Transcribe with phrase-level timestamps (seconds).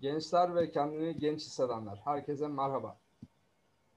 [0.00, 2.98] Gençler ve kendini genç hissedenler, herkese merhaba.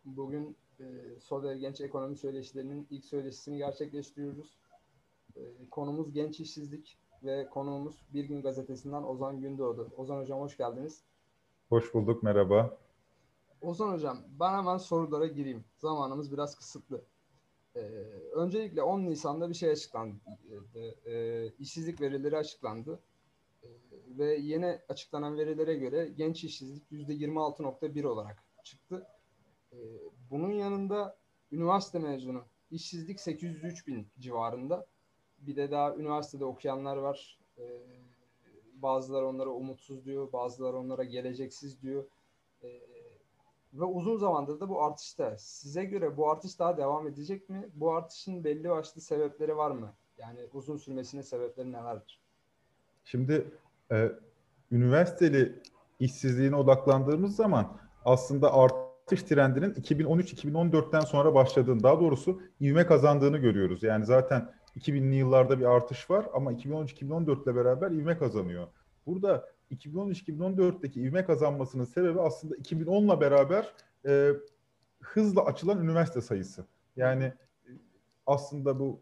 [0.06, 0.84] Bugün e,
[1.20, 4.58] Soder Genç Ekonomi Söyleşilerinin ilk söyleşisini gerçekleştiriyoruz.
[5.36, 9.92] E, konumuz genç işsizlik ve konuğumuz Bir Gün Gazetesi'nden Ozan Gündoğdu.
[9.98, 11.04] Ozan Hocam hoş geldiniz.
[11.70, 12.78] Hoş bulduk, merhaba.
[13.62, 15.64] Ozan Hocam, ben hemen sorulara gireyim.
[15.78, 17.02] Zamanımız biraz kısıtlı.
[17.76, 17.80] Ee,
[18.34, 20.16] öncelikle 10 Nisan'da bir şey açıklandı.
[21.06, 23.00] Ee, işsizlik verileri açıklandı.
[24.18, 29.08] Ve yeni açıklanan verilere göre genç işsizlik %26.1 olarak çıktı.
[29.74, 29.78] Ee,
[30.32, 31.18] bunun yanında
[31.52, 34.88] üniversite mezunu işsizlik 803 bin civarında.
[35.40, 37.40] Bir de daha üniversitede okuyanlar var.
[37.58, 37.64] Ee,
[38.74, 42.06] bazıları onlara umutsuz diyor, bazıları onlara geleceksiz diyor.
[42.64, 42.82] Ee,
[43.74, 45.38] ve uzun zamandır da bu artışta.
[45.38, 47.70] Size göre bu artış daha devam edecek mi?
[47.74, 49.94] Bu artışın belli başlı sebepleri var mı?
[50.18, 52.22] Yani uzun sürmesinin sebepleri nelerdir?
[53.06, 53.52] Şimdi
[53.92, 54.12] e,
[54.72, 55.62] üniversiteli
[56.00, 63.84] işsizliğine odaklandığımız zaman aslında artış trendinin 2013-2014'ten sonra başladığını, daha doğrusu ivme kazandığını görüyoruz.
[63.84, 68.68] Yani zaten 2000'li yıllarda bir artış var ama 2013-2014 ile beraber ivme kazanıyor.
[69.06, 73.74] Burada 2013-2014'teki ivme kazanmasının sebebi aslında 2010'la beraber
[74.06, 74.32] e,
[75.02, 76.66] hızla açılan üniversite sayısı.
[76.96, 77.70] Yani e,
[78.26, 79.02] aslında bu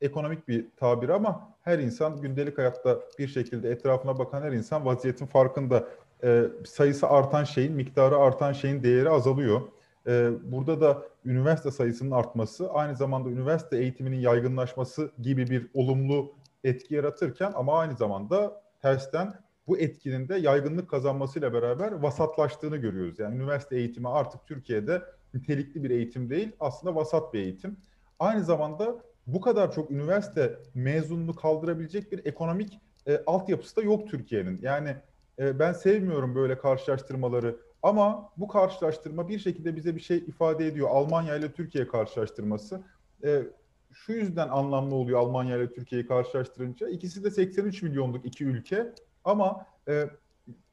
[0.00, 5.26] ekonomik bir tabir ama her insan gündelik hayatta bir şekilde etrafına bakan her insan vaziyetin
[5.26, 5.88] farkında.
[6.24, 9.60] E, sayısı artan şeyin, miktarı artan şeyin değeri azalıyor.
[10.06, 16.32] E, burada da üniversite sayısının artması aynı zamanda üniversite eğitiminin yaygınlaşması gibi bir olumlu
[16.64, 19.34] etki yaratırken ama aynı zamanda tersten
[19.66, 23.18] bu etkinin de yaygınlık kazanmasıyla beraber vasatlaştığını görüyoruz.
[23.18, 25.02] Yani üniversite eğitimi artık Türkiye'de
[25.34, 27.76] nitelikli bir eğitim değil, aslında vasat bir eğitim.
[28.18, 34.58] Aynı zamanda bu kadar çok üniversite mezununu kaldırabilecek bir ekonomik e, altyapısı da yok Türkiye'nin.
[34.62, 34.96] Yani
[35.38, 40.88] e, ben sevmiyorum böyle karşılaştırmaları ama bu karşılaştırma bir şekilde bize bir şey ifade ediyor.
[40.90, 42.82] Almanya ile Türkiye karşılaştırması.
[43.24, 43.42] E,
[43.92, 46.88] şu yüzden anlamlı oluyor Almanya ile Türkiye'yi karşılaştırınca.
[46.88, 48.92] İkisi de 83 milyonluk iki ülke
[49.24, 50.10] ama e,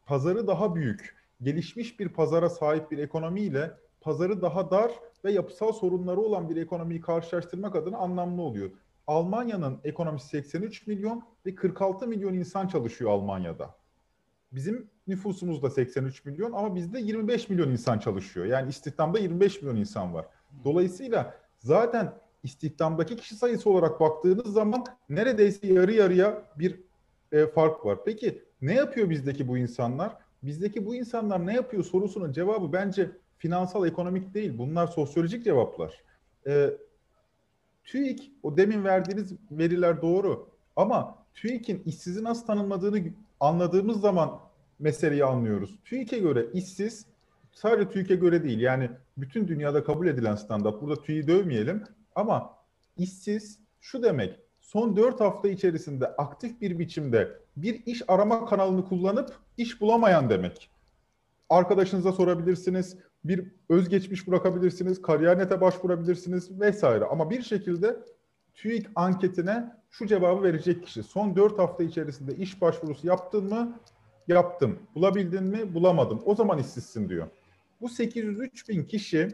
[0.05, 3.71] pazarı daha büyük, gelişmiş bir pazara sahip bir ekonomiyle
[4.01, 4.91] pazarı daha dar
[5.25, 8.69] ve yapısal sorunları olan bir ekonomiyi karşılaştırmak adına anlamlı oluyor.
[9.07, 13.75] Almanya'nın ekonomisi 83 milyon ve 46 milyon insan çalışıyor Almanya'da.
[14.51, 18.45] Bizim nüfusumuz da 83 milyon ama bizde 25 milyon insan çalışıyor.
[18.45, 20.25] Yani istihdamda 25 milyon insan var.
[20.63, 22.13] Dolayısıyla zaten
[22.43, 26.79] istihdamdaki kişi sayısı olarak baktığınız zaman neredeyse yarı yarıya bir
[27.31, 27.99] e, fark var.
[28.05, 30.17] Peki ne yapıyor bizdeki bu insanlar?
[30.43, 34.57] Bizdeki bu insanlar ne yapıyor sorusunun cevabı bence finansal ekonomik değil.
[34.57, 36.03] Bunlar sosyolojik cevaplar.
[36.47, 36.69] E,
[37.83, 40.49] TÜİK, o demin verdiğiniz veriler doğru.
[40.75, 43.01] Ama TÜİK'in işsizi nasıl tanımladığını
[43.39, 44.39] anladığımız zaman
[44.79, 45.79] meseleyi anlıyoruz.
[45.85, 47.05] TÜİK'e göre işsiz
[47.53, 48.59] sadece TÜİK'e göre değil.
[48.59, 50.81] Yani bütün dünyada kabul edilen standart.
[50.81, 51.83] Burada TÜİK'i dövmeyelim.
[52.15, 52.53] Ama
[52.97, 59.35] işsiz şu demek son 4 hafta içerisinde aktif bir biçimde bir iş arama kanalını kullanıp
[59.57, 60.69] iş bulamayan demek.
[61.49, 67.05] Arkadaşınıza sorabilirsiniz, bir özgeçmiş bırakabilirsiniz, kariyernete başvurabilirsiniz vesaire.
[67.05, 67.99] Ama bir şekilde
[68.53, 71.03] TÜİK anketine şu cevabı verecek kişi.
[71.03, 73.79] Son 4 hafta içerisinde iş başvurusu yaptın mı?
[74.27, 74.79] Yaptım.
[74.95, 75.73] Bulabildin mi?
[75.73, 76.21] Bulamadım.
[76.25, 77.27] O zaman işsizsin diyor.
[77.81, 79.27] Bu 803 bin kişi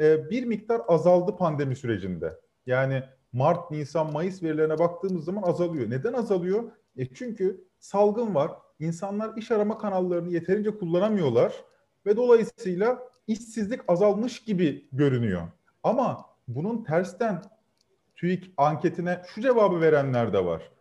[0.00, 2.40] e, bir miktar azaldı pandemi sürecinde.
[2.66, 5.90] Yani Mart, Nisan, Mayıs verilerine baktığımız zaman azalıyor.
[5.90, 6.72] Neden azalıyor?
[6.96, 8.52] E çünkü salgın var.
[8.78, 11.64] İnsanlar iş arama kanallarını yeterince kullanamıyorlar
[12.06, 15.42] ve dolayısıyla işsizlik azalmış gibi görünüyor.
[15.82, 17.42] Ama bunun tersten
[18.16, 20.72] TÜİK anketine şu cevabı verenler de var.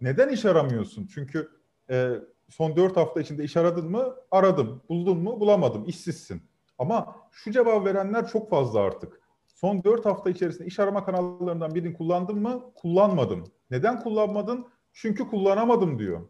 [0.00, 1.06] Neden iş aramıyorsun?
[1.14, 1.48] Çünkü
[1.90, 2.12] e,
[2.48, 4.14] son dört hafta içinde iş aradın mı?
[4.30, 4.82] Aradım.
[4.88, 5.40] Buldun mu?
[5.40, 5.84] Bulamadım.
[5.86, 6.42] İşsizsin.
[6.78, 9.20] Ama şu cevabı verenler çok fazla artık.
[9.46, 12.72] Son 4 hafta içerisinde iş arama kanallarından birini kullandın mı?
[12.74, 13.44] Kullanmadım.
[13.70, 14.66] Neden kullanmadın?
[14.92, 16.20] Çünkü kullanamadım diyor.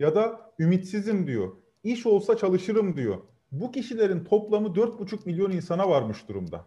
[0.00, 1.52] Ya da ümitsizim diyor.
[1.84, 3.18] İş olsa çalışırım diyor.
[3.52, 6.66] Bu kişilerin toplamı 4,5 milyon insana varmış durumda.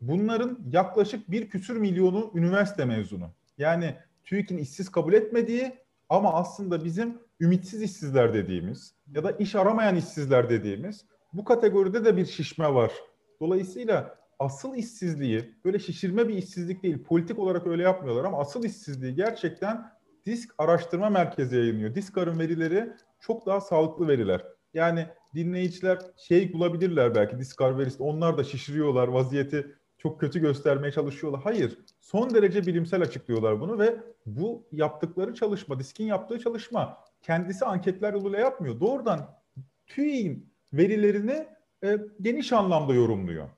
[0.00, 3.30] Bunların yaklaşık bir küsür milyonu üniversite mezunu.
[3.58, 5.72] Yani TÜİK'in işsiz kabul etmediği
[6.08, 12.16] ama aslında bizim ümitsiz işsizler dediğimiz ya da iş aramayan işsizler dediğimiz bu kategoride de
[12.16, 12.92] bir şişme var.
[13.40, 17.04] Dolayısıyla asıl işsizliği böyle şişirme bir işsizlik değil.
[17.04, 19.92] Politik olarak öyle yapmıyorlar ama asıl işsizliği gerçekten
[20.26, 21.94] Disk Araştırma Merkezi yayınlıyor.
[21.94, 24.44] Diskar'ın verileri çok daha sağlıklı veriler.
[24.74, 28.02] Yani dinleyiciler şey bulabilirler belki Diskar verisi.
[28.02, 31.42] Onlar da şişiriyorlar vaziyeti çok kötü göstermeye çalışıyorlar.
[31.42, 31.78] Hayır.
[32.00, 33.96] Son derece bilimsel açıklıyorlar bunu ve
[34.26, 38.80] bu yaptıkları çalışma, Disk'in yaptığı çalışma kendisi anketler yoluyla yapmıyor.
[38.80, 39.40] Doğrudan
[39.86, 41.46] TÜİ'nin verilerini
[41.84, 43.48] e, geniş anlamda yorumluyor.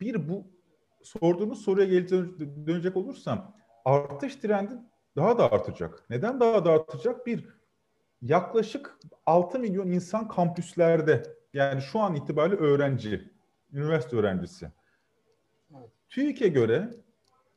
[0.00, 0.46] Bir bu
[1.02, 2.10] sorduğunuz soruya geri
[2.66, 4.74] dönecek olursam artış trendi
[5.16, 6.04] daha da artacak.
[6.10, 7.26] Neden daha da artacak?
[7.26, 7.48] Bir,
[8.22, 11.22] yaklaşık 6 milyon insan kampüslerde
[11.54, 13.30] yani şu an itibariyle öğrenci,
[13.72, 14.70] üniversite öğrencisi.
[15.76, 15.90] Evet.
[16.08, 16.90] TÜİK'e göre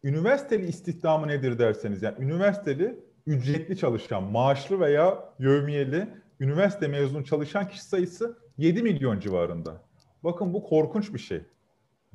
[0.04, 6.08] üniversiteli istihdamı nedir derseniz yani üniversiteli ücretli çalışan, maaşlı veya yövmiyeli
[6.40, 9.82] üniversite mezunu çalışan kişi sayısı 7 milyon civarında.
[10.24, 11.42] Bakın bu korkunç bir şey.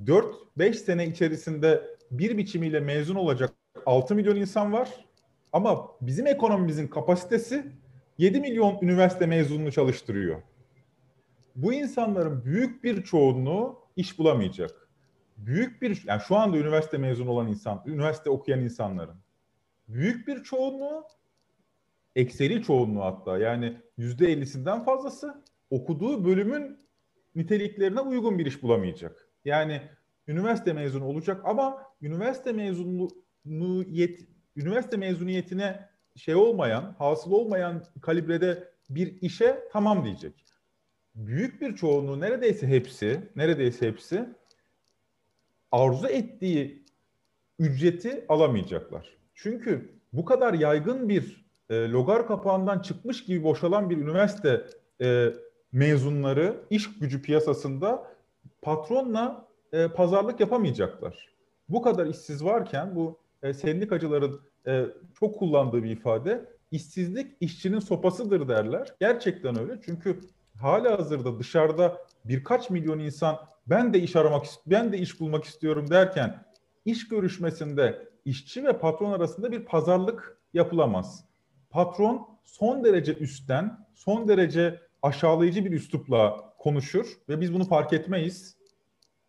[0.04, 3.50] 4-5 sene içerisinde bir biçimiyle mezun olacak
[3.86, 4.88] 6 milyon insan var.
[5.52, 7.66] Ama bizim ekonomimizin kapasitesi
[8.18, 10.42] 7 milyon üniversite mezununu çalıştırıyor.
[11.56, 14.88] Bu insanların büyük bir çoğunluğu iş bulamayacak.
[15.36, 19.16] Büyük bir yani şu anda üniversite mezunu olan insan, üniversite okuyan insanların
[19.88, 21.04] büyük bir çoğunluğu
[22.16, 26.78] ekseri çoğunluğu hatta yani yüzde ellisinden fazlası okuduğu bölümün
[27.34, 29.28] niteliklerine uygun bir iş bulamayacak.
[29.44, 29.82] Yani
[30.28, 34.20] üniversite mezunu olacak ama üniversite mezunluğu yet,
[34.56, 35.87] üniversite mezuniyetine
[36.18, 40.44] şey olmayan, hasıl olmayan kalibrede bir işe tamam diyecek.
[41.14, 44.28] Büyük bir çoğunluğu neredeyse hepsi, neredeyse hepsi
[45.72, 46.84] arzu ettiği
[47.58, 49.16] ücreti alamayacaklar.
[49.34, 54.66] Çünkü bu kadar yaygın bir e, logar kapağından çıkmış gibi boşalan bir üniversite
[55.00, 55.32] e,
[55.72, 58.12] mezunları iş gücü piyasasında
[58.62, 61.28] patronla e, pazarlık yapamayacaklar.
[61.68, 64.84] Bu kadar işsiz varken bu e, sendikacıların e,
[65.20, 68.94] çok kullandığı bir ifade işsizlik işçinin sopasıdır derler.
[69.00, 70.20] Gerçekten öyle çünkü
[70.60, 75.90] hala hazırda dışarıda birkaç milyon insan ben de iş aramak ben de iş bulmak istiyorum
[75.90, 76.44] derken
[76.84, 81.24] iş görüşmesinde işçi ve patron arasında bir pazarlık yapılamaz.
[81.70, 88.56] Patron son derece üstten, son derece aşağılayıcı bir üslupla konuşur ve biz bunu fark etmeyiz.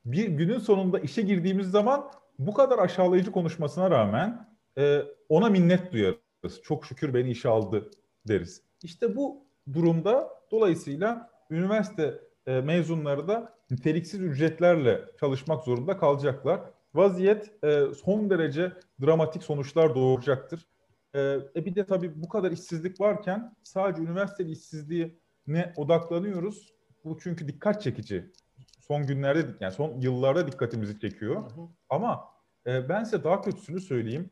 [0.05, 4.48] Bir günün sonunda işe girdiğimiz zaman bu kadar aşağılayıcı konuşmasına rağmen
[4.79, 6.61] e, ona minnet duyarız.
[6.63, 7.91] Çok şükür beni işe aldı
[8.27, 8.63] deriz.
[8.83, 16.61] İşte bu durumda dolayısıyla üniversite e, mezunları da niteliksiz ücretlerle çalışmak zorunda kalacaklar.
[16.93, 20.67] Vaziyet e, son derece dramatik sonuçlar doğuracaktır.
[21.15, 21.19] E,
[21.55, 26.73] e bir de tabii bu kadar işsizlik varken sadece üniversite işsizliğine odaklanıyoruz.
[27.03, 28.31] Bu çünkü dikkat çekici.
[28.79, 31.35] Son günlerde yani son yıllarda dikkatimizi çekiyor.
[31.35, 31.67] Hı hı.
[31.89, 32.23] Ama
[32.67, 34.29] e, ben size daha kötüsünü söyleyeyim.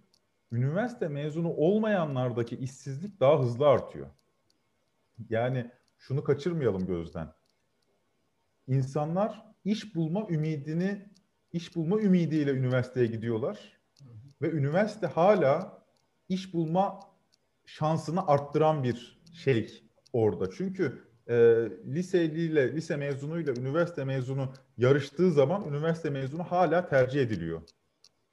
[0.52, 4.08] Üniversite mezunu olmayanlardaki işsizlik daha hızlı artıyor.
[5.30, 7.34] Yani şunu kaçırmayalım gözden.
[8.68, 11.10] İnsanlar iş bulma ümidini
[11.54, 13.78] iş bulma ümidiyle üniversiteye gidiyorlar.
[14.42, 15.84] Ve üniversite hala
[16.30, 17.00] iş bulma
[17.66, 19.84] şansını arttıran bir şey
[20.14, 20.52] orada.
[20.52, 21.36] Çünkü e,
[21.86, 27.62] liseliyle, lise mezunuyla üniversite mezunu yarıştığı zaman üniversite mezunu hala tercih ediliyor.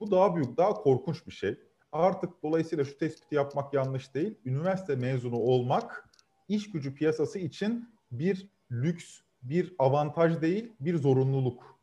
[0.00, 1.58] Bu daha büyük, daha korkunç bir şey.
[1.94, 4.38] Artık dolayısıyla şu tespiti yapmak yanlış değil.
[4.44, 6.08] Üniversite mezunu olmak
[6.48, 11.78] iş gücü piyasası için bir lüks, bir avantaj değil, bir zorunluluk.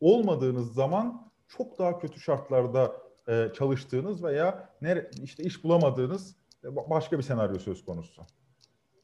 [0.00, 2.92] Olmadığınız zaman çok daha kötü şartlarda
[3.28, 8.22] e, çalıştığınız veya nere, işte iş bulamadığınız e, başka bir senaryo söz konusu.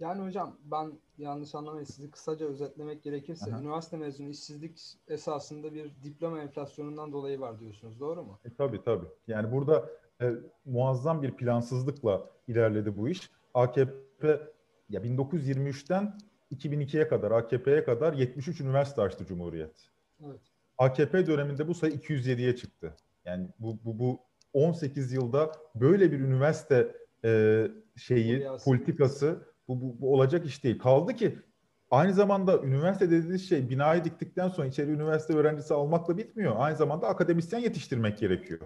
[0.00, 3.60] Yani hocam ben yanlış anlamayın sizi kısaca özetlemek gerekirse Aha.
[3.60, 8.38] üniversite mezunu işsizlik esasında bir diploma enflasyonundan dolayı var diyorsunuz doğru mu?
[8.44, 9.06] E, tabii tabii.
[9.26, 9.90] Yani burada
[10.22, 10.32] e,
[10.64, 13.30] muazzam bir plansızlıkla ilerledi bu iş.
[13.54, 14.40] AKP
[14.88, 16.18] ya 1923'ten
[16.52, 19.90] 2002'ye kadar AKP'ye kadar 73 üniversite açtı Cumhuriyet.
[20.26, 20.40] Evet.
[20.78, 22.96] AKP döneminde bu sayı 207'ye çıktı.
[23.24, 24.20] Yani bu, bu, bu
[24.52, 27.62] 18 yılda böyle bir üniversite e,
[27.96, 28.64] şeyi, Polyası.
[28.64, 30.78] politikası bu, bu, bu olacak iş değil.
[30.78, 31.38] Kaldı ki
[31.90, 36.54] aynı zamanda üniversite dediğiniz şey binayı diktikten sonra içeri üniversite öğrencisi almakla bitmiyor.
[36.56, 38.60] Aynı zamanda akademisyen yetiştirmek gerekiyor.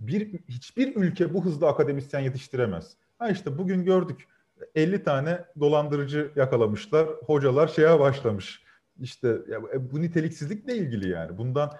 [0.00, 2.96] Bir hiçbir ülke bu hızda akademisyen yetiştiremez.
[3.18, 4.28] Ha işte bugün gördük
[4.74, 7.08] 50 tane dolandırıcı yakalamışlar.
[7.26, 8.62] Hocalar şeye başlamış.
[9.00, 11.38] İşte ya, e, bu niteliksizlikle ilgili yani.
[11.38, 11.72] Bundan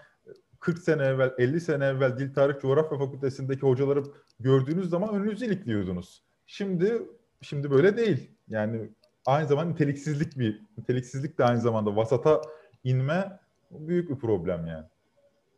[0.61, 4.03] 40 sene evvel, 50 sene evvel Dil Tarih Coğrafya Fakültesindeki hocaları
[4.41, 6.23] gördüğünüz zaman önünüzü ilikliyordunuz.
[6.47, 7.03] Şimdi
[7.43, 8.31] şimdi böyle değil.
[8.49, 8.89] Yani
[9.27, 12.43] aynı zamanda niteliksizlik bir niteliksizlik de aynı zamanda vasata
[12.85, 14.87] inme büyük bir problem yani.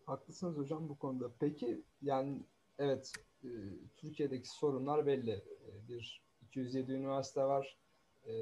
[0.09, 1.31] Haklısınız hocam bu konuda.
[1.41, 2.43] Peki yani
[2.79, 3.13] evet
[3.45, 3.49] e,
[3.97, 5.31] Türkiye'deki sorunlar belli.
[5.31, 7.79] E, bir 207 üniversite var.
[8.27, 8.33] E,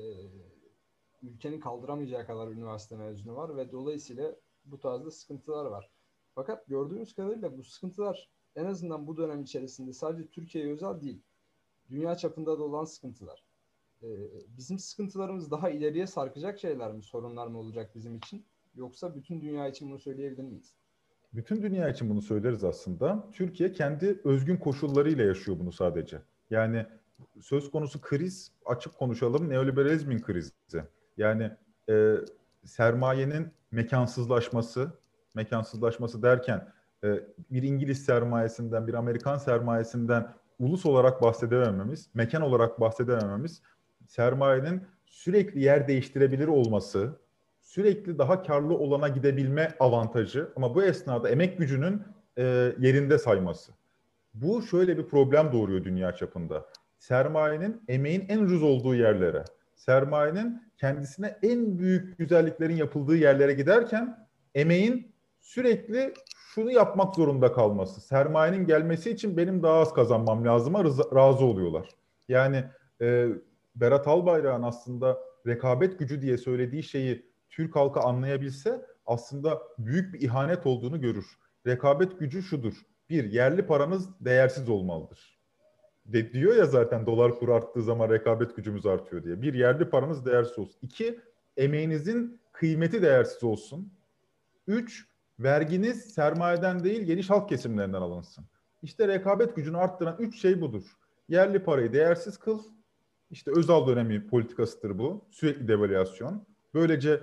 [1.22, 5.90] ülkenin kaldıramayacağı kadar üniversite mezunu var ve dolayısıyla bu tarzda sıkıntılar var.
[6.34, 11.22] Fakat gördüğümüz kadarıyla bu sıkıntılar en azından bu dönem içerisinde sadece Türkiye'ye özel değil.
[11.90, 13.44] Dünya çapında da olan sıkıntılar.
[14.02, 14.08] e,
[14.56, 18.46] bizim sıkıntılarımız daha ileriye sarkacak şeyler mi, sorunlar mı olacak bizim için?
[18.74, 20.74] Yoksa bütün dünya için bunu söyleyebilir miyiz?
[21.36, 23.28] Bütün dünya için bunu söyleriz aslında.
[23.32, 26.18] Türkiye kendi özgün koşullarıyla yaşıyor bunu sadece.
[26.50, 26.86] Yani
[27.40, 30.52] söz konusu kriz, açık konuşalım, neoliberalizmin krizi.
[31.16, 31.50] Yani
[31.88, 32.14] e,
[32.64, 34.92] sermayenin mekansızlaşması,
[35.34, 36.68] mekansızlaşması derken
[37.04, 43.62] e, bir İngiliz sermayesinden, bir Amerikan sermayesinden ulus olarak bahsedemememiz, mekan olarak bahsedemememiz,
[44.06, 47.20] sermayenin sürekli yer değiştirebilir olması,
[47.76, 52.02] sürekli daha karlı olana gidebilme avantajı ama bu esnada emek gücünün
[52.38, 52.42] e,
[52.78, 53.72] yerinde sayması.
[54.34, 56.66] Bu şöyle bir problem doğuruyor dünya çapında.
[56.98, 65.12] Sermayenin emeğin en ucuz olduğu yerlere, sermayenin kendisine en büyük güzelliklerin yapıldığı yerlere giderken emeğin
[65.40, 68.00] sürekli şunu yapmak zorunda kalması.
[68.00, 71.88] Sermayenin gelmesi için benim daha az kazanmam lazıma razı oluyorlar.
[72.28, 72.64] Yani
[73.00, 73.28] e,
[73.74, 80.66] Berat Albayrak'ın aslında rekabet gücü diye söylediği şeyi Türk halkı anlayabilse aslında büyük bir ihanet
[80.66, 81.26] olduğunu görür.
[81.66, 82.74] Rekabet gücü şudur.
[83.10, 85.38] Bir, yerli paranız değersiz olmalıdır.
[86.06, 89.42] De, diyor ya zaten dolar kuru arttığı zaman rekabet gücümüz artıyor diye.
[89.42, 90.78] Bir, yerli paranız değersiz olsun.
[90.82, 91.20] İki,
[91.56, 93.92] emeğinizin kıymeti değersiz olsun.
[94.66, 98.44] Üç, verginiz sermayeden değil geniş halk kesimlerinden alınsın.
[98.82, 100.82] İşte rekabet gücünü arttıran üç şey budur.
[101.28, 102.62] Yerli parayı değersiz kıl.
[103.30, 105.24] İşte Özal dönemi politikasıdır bu.
[105.30, 106.46] Sürekli devalüasyon.
[106.76, 107.20] Böylece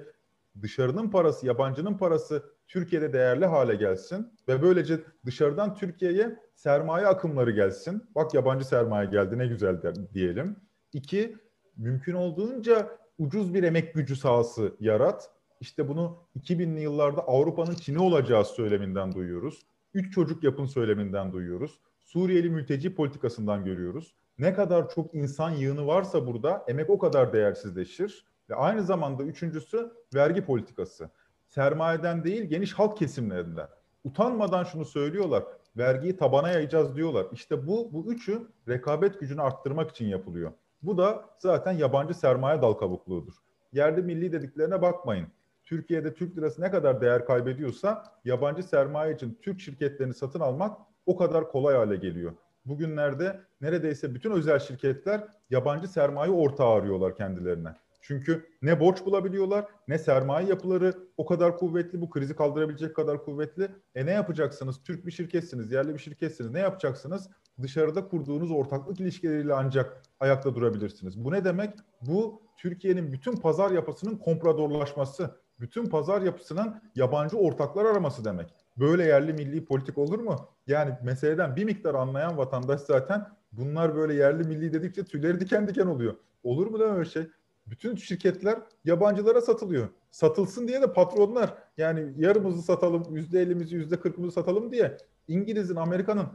[0.62, 8.04] dışarının parası, yabancının parası Türkiye'de değerli hale gelsin ve böylece dışarıdan Türkiye'ye sermaye akımları gelsin.
[8.16, 9.82] Bak yabancı sermaye geldi ne güzel
[10.14, 10.56] diyelim.
[10.94, 11.38] İki,
[11.78, 15.30] mümkün olduğunca ucuz bir emek gücü sahası yarat.
[15.60, 19.66] İşte bunu 2000'li yıllarda Avrupa'nın Çin'i olacağı söyleminden duyuyoruz.
[19.94, 21.80] Üç çocuk yapın söyleminden duyuyoruz.
[22.00, 24.16] Suriyeli mülteci politikasından görüyoruz.
[24.38, 28.33] Ne kadar çok insan yığını varsa burada emek o kadar değersizleşir.
[28.54, 31.10] Ve aynı zamanda üçüncüsü vergi politikası.
[31.48, 33.68] Sermayeden değil geniş halk kesimlerinden.
[34.04, 35.44] Utanmadan şunu söylüyorlar.
[35.78, 37.26] Vergiyi tabana yayacağız diyorlar.
[37.32, 40.52] İşte bu bu üçü rekabet gücünü arttırmak için yapılıyor.
[40.84, 43.34] Bu da zaten yabancı sermaye dal kabukluğudur.
[43.72, 45.28] Yerli milli dediklerine bakmayın.
[45.64, 51.18] Türkiye'de Türk lirası ne kadar değer kaybediyorsa yabancı sermaye için Türk şirketlerini satın almak o
[51.18, 52.34] kadar kolay hale geliyor.
[52.66, 57.76] Bugünlerde neredeyse bütün özel şirketler yabancı sermaye ortağı arıyorlar kendilerine.
[58.06, 63.70] Çünkü ne borç bulabiliyorlar ne sermaye yapıları o kadar kuvvetli bu krizi kaldırabilecek kadar kuvvetli.
[63.96, 64.84] E ne yapacaksınız?
[64.84, 66.52] Türk bir şirketsiniz, yerli bir şirketsiniz.
[66.52, 67.30] Ne yapacaksınız?
[67.62, 71.24] Dışarıda kurduğunuz ortaklık ilişkileriyle ancak ayakta durabilirsiniz.
[71.24, 71.74] Bu ne demek?
[72.02, 78.54] Bu Türkiye'nin bütün pazar yapısının kompradorlaşması, bütün pazar yapısının yabancı ortaklar araması demek.
[78.78, 80.50] Böyle yerli milli politik olur mu?
[80.68, 85.88] Yani meseleden bir miktar anlayan vatandaş zaten bunlar böyle yerli milli dedikçe tüyleri diken diken
[85.88, 86.16] oluyor.
[86.44, 87.28] Olur mu da öyle şey?
[87.68, 89.90] Bütün şirketler yabancılara satılıyor.
[90.12, 96.28] Satılsın diye de patronlar yani yarımızı satalım, yüzde ellimizi, yüzde kırkımızı satalım diye İngiliz'in, Amerika'nın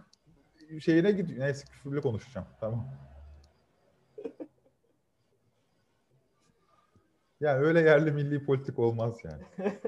[0.80, 1.40] şeyine gidiyor.
[1.40, 2.46] Neyse küfürlü konuşacağım.
[2.60, 2.88] Tamam.
[7.40, 9.42] Yani öyle yerli milli politik olmaz yani.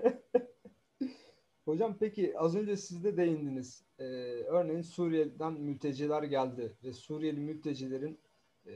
[1.64, 3.84] Hocam peki az önce siz de değindiniz.
[3.98, 4.04] Ee,
[4.42, 8.18] örneğin Suriye'den mülteciler geldi ve Suriyeli mültecilerin
[8.66, 8.72] e,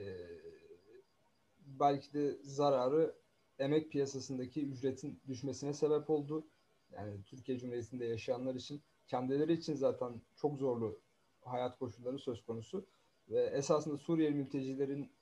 [1.80, 3.14] belki de zararı
[3.58, 6.46] emek piyasasındaki ücretin düşmesine sebep oldu.
[6.92, 11.00] Yani Türkiye Cumhuriyeti'nde yaşayanlar için kendileri için zaten çok zorlu
[11.44, 12.86] hayat koşulları söz konusu.
[13.28, 15.12] Ve esasında Suriyeli mültecilerin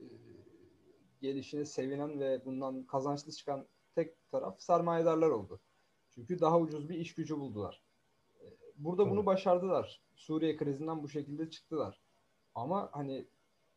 [0.00, 0.04] e,
[1.20, 5.60] gelişine sevinen ve bundan kazançlı çıkan tek taraf sermayedarlar oldu.
[6.10, 7.82] Çünkü daha ucuz bir iş gücü buldular.
[8.40, 8.44] E,
[8.76, 9.12] burada evet.
[9.12, 10.02] bunu başardılar.
[10.14, 12.00] Suriye krizinden bu şekilde çıktılar.
[12.54, 13.26] Ama hani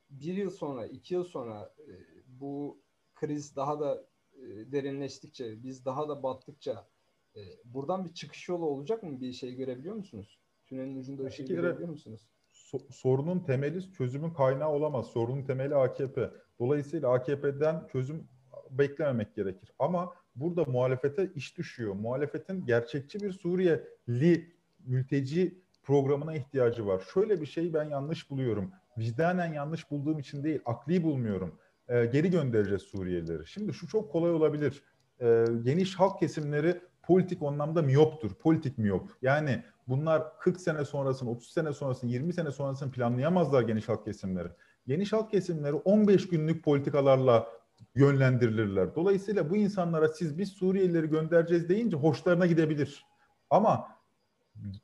[0.10, 1.94] bir yıl sonra, iki yıl sonra e,
[2.28, 2.78] bu
[3.16, 6.88] kriz daha da e, derinleştikçe, biz daha da battıkça
[7.36, 9.22] e, buradan bir çıkış yolu olacak mı?
[9.22, 10.40] Bir şey görebiliyor musunuz?
[10.66, 12.30] Tünelin ucunda ışığı şey görebiliyor musunuz?
[12.54, 15.08] So- sorunun temeli çözümün kaynağı olamaz.
[15.08, 16.32] Sorunun temeli AKP.
[16.60, 18.28] Dolayısıyla AKP'den çözüm
[18.70, 19.72] beklememek gerekir.
[19.80, 21.94] Ama burada muhalefete iş düşüyor.
[21.94, 27.04] Muhalefetin gerçekçi bir Suriyeli mülteci programına ihtiyacı var.
[27.14, 31.60] Şöyle bir şey ben yanlış buluyorum vicdanen yanlış bulduğum için değil, akli bulmuyorum.
[31.88, 33.48] E, geri göndereceğiz Suriyelileri.
[33.48, 34.84] Şimdi şu çok kolay olabilir.
[35.22, 38.34] E, geniş halk kesimleri politik anlamda miyoptur.
[38.34, 39.10] Politik miyop.
[39.22, 44.50] Yani bunlar 40 sene sonrasını, 30 sene sonrasını, 20 sene sonrasını planlayamazlar geniş halk kesimleri.
[44.88, 47.48] Geniş halk kesimleri 15 günlük politikalarla
[47.96, 48.96] yönlendirilirler.
[48.96, 53.06] Dolayısıyla bu insanlara siz biz Suriyelileri göndereceğiz deyince hoşlarına gidebilir.
[53.50, 53.88] Ama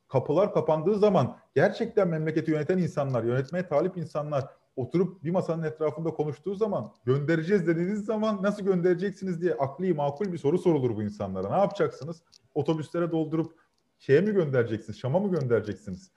[0.08, 6.56] kapılar kapandığı zaman gerçekten memleketi yöneten insanlar, yönetmeye talip insanlar oturup bir masanın etrafında konuştuğu
[6.56, 11.50] zaman göndereceğiz dediğiniz zaman nasıl göndereceksiniz diye akli makul bir soru sorulur bu insanlara.
[11.50, 12.24] Ne yapacaksınız?
[12.53, 13.60] Otobüslere doldurup
[13.98, 15.00] şeye mi göndereceksiniz?
[15.00, 16.12] Şam'a mı göndereceksiniz?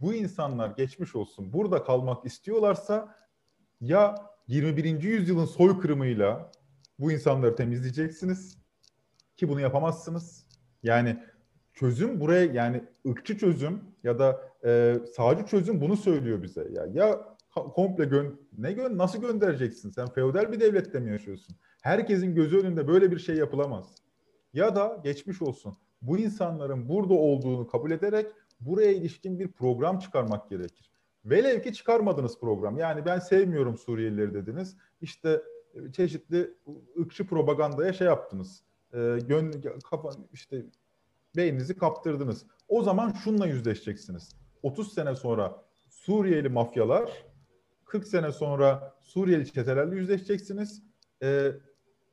[0.00, 1.52] Bu insanlar geçmiş olsun.
[1.52, 3.16] Burada kalmak istiyorlarsa
[3.80, 4.14] ya
[4.46, 5.02] 21.
[5.02, 6.52] yüzyılın soykırımıyla
[6.98, 8.58] bu insanları temizleyeceksiniz
[9.36, 10.46] ki bunu yapamazsınız.
[10.82, 11.22] Yani
[11.74, 16.68] çözüm buraya yani ırkçı çözüm ya da e, sağcı çözüm bunu söylüyor bize.
[16.72, 19.90] Ya ya komple gön ne gön nasıl göndereceksin?
[19.90, 21.56] Sen feodal bir devlette mi yaşıyorsun?
[21.82, 23.94] Herkesin gözü önünde böyle bir şey yapılamaz.
[24.54, 25.76] Ya da geçmiş olsun.
[26.02, 28.26] Bu insanların burada olduğunu kabul ederek
[28.60, 30.90] buraya ilişkin bir program çıkarmak gerekir.
[31.24, 32.78] Velev ki çıkarmadınız program.
[32.78, 34.76] Yani ben sevmiyorum Suriyelileri dediniz.
[35.00, 35.42] İşte
[35.74, 36.54] e, çeşitli
[37.00, 38.62] ırkçı propagandaya şey yaptınız.
[38.92, 39.52] E, gön,
[39.90, 40.66] kafa, işte
[41.36, 42.46] beyninizi kaptırdınız.
[42.68, 44.36] O zaman şunla yüzleşeceksiniz.
[44.62, 47.10] 30 sene sonra Suriyeli mafyalar,
[47.84, 50.82] 40 sene sonra Suriyeli çetelerle yüzleşeceksiniz.
[51.22, 51.52] E,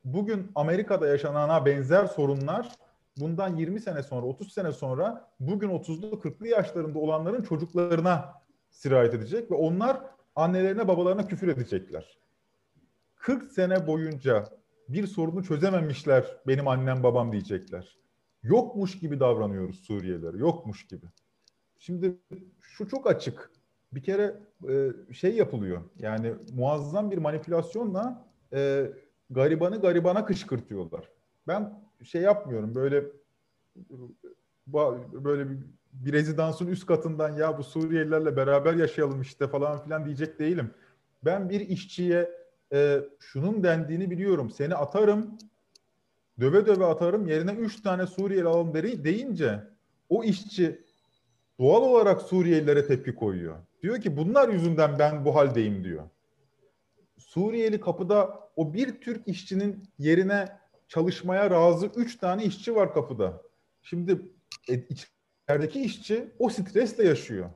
[0.04, 2.68] bugün Amerika'da yaşanana benzer sorunlar
[3.16, 8.34] bundan 20 sene sonra, 30 sene sonra bugün 30'lu 40'lı yaşlarında olanların çocuklarına
[8.70, 10.00] sirayet edecek ve onlar
[10.36, 12.18] annelerine babalarına küfür edecekler.
[13.16, 14.44] 40 sene boyunca
[14.88, 17.99] bir sorunu çözememişler benim annem babam diyecekler.
[18.42, 21.06] Yokmuş gibi davranıyoruz Suriyelilere, yokmuş gibi.
[21.78, 22.16] Şimdi
[22.60, 23.50] şu çok açık.
[23.92, 25.82] Bir kere e, şey yapılıyor.
[25.98, 28.90] Yani muazzam bir manipülasyonla e,
[29.30, 31.08] garibanı garibana kışkırtıyorlar.
[31.48, 33.04] Ben şey yapmıyorum böyle
[35.12, 35.58] böyle bir,
[35.92, 40.70] bir rezidansın üst katından ya bu Suriyelilerle beraber yaşayalım işte falan filan diyecek değilim.
[41.24, 42.30] Ben bir işçiye
[42.72, 44.50] e, şunun dendiğini biliyorum.
[44.50, 45.38] Seni atarım,
[46.40, 49.60] döve döve atarım yerine üç tane Suriyeli alalım deyince
[50.08, 50.84] o işçi
[51.58, 53.56] doğal olarak Suriyelilere tepki koyuyor.
[53.82, 56.04] Diyor ki bunlar yüzünden ben bu haldeyim diyor.
[57.18, 60.48] Suriyeli kapıda o bir Türk işçinin yerine
[60.88, 63.42] çalışmaya razı üç tane işçi var kapıda.
[63.82, 64.18] Şimdi
[64.68, 67.50] e, içerideki işçi o stresle yaşıyor.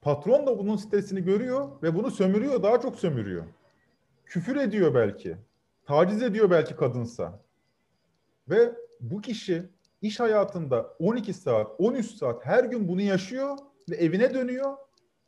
[0.00, 3.44] Patron da bunun stresini görüyor ve bunu sömürüyor, daha çok sömürüyor.
[4.24, 5.36] Küfür ediyor belki.
[5.86, 7.42] Taciz ediyor belki kadınsa.
[8.50, 9.70] Ve bu kişi
[10.02, 13.58] iş hayatında 12 saat, 13 saat her gün bunu yaşıyor
[13.90, 14.76] ve evine dönüyor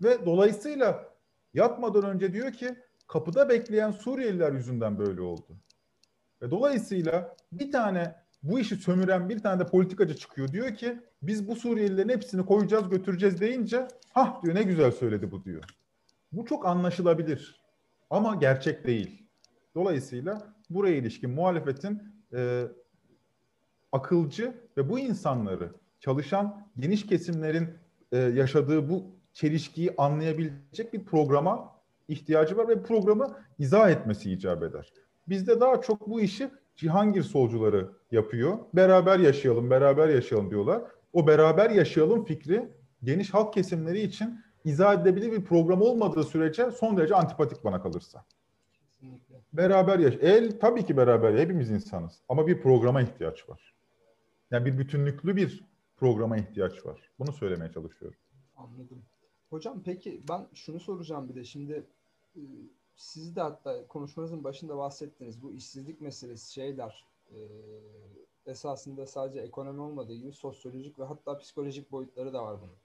[0.02, 1.14] ve dolayısıyla
[1.54, 5.56] yatmadan önce diyor ki kapıda bekleyen Suriyeliler yüzünden böyle oldu.
[6.42, 10.48] Ve dolayısıyla bir tane bu işi sömüren bir tane de politikacı çıkıyor.
[10.48, 15.44] Diyor ki biz bu Suriyelilerin hepsini koyacağız götüreceğiz deyince hah diyor ne güzel söyledi bu
[15.44, 15.64] diyor.
[16.32, 17.62] Bu çok anlaşılabilir
[18.10, 19.26] ama gerçek değil.
[19.74, 22.02] Dolayısıyla buraya ilişkin muhalefetin
[22.34, 22.66] e,
[23.92, 27.68] akılcı ve bu insanları çalışan geniş kesimlerin
[28.12, 31.72] e, yaşadığı bu çelişkiyi anlayabilecek bir programa
[32.08, 34.92] ihtiyacı var ve programı izah etmesi icap eder.
[35.28, 38.58] Bizde daha çok bu işi Cihangir solcuları yapıyor.
[38.74, 40.82] Beraber yaşayalım, beraber yaşayalım diyorlar.
[41.12, 42.68] O beraber yaşayalım fikri
[43.02, 48.24] geniş halk kesimleri için izah edilebilir bir program olmadığı sürece son derece antipatik bana kalırsa.
[48.72, 49.34] Kesinlikle.
[49.52, 50.14] Beraber yaş.
[50.22, 53.74] El tabii ki beraber hepimiz insanız ama bir programa ihtiyaç var.
[54.52, 55.64] Yani bir bütünlüklü bir
[55.96, 57.10] programa ihtiyaç var.
[57.18, 58.18] Bunu söylemeye çalışıyorum.
[58.56, 59.02] Anladım.
[59.50, 61.86] Hocam peki ben şunu soracağım bir de şimdi
[62.36, 62.40] e,
[62.96, 67.38] siz de hatta konuşmanızın başında bahsettiniz bu işsizlik meselesi şeyler e,
[68.46, 72.76] esasında sadece ekonomi olmadığı gibi sosyolojik ve hatta psikolojik boyutları da var bunun.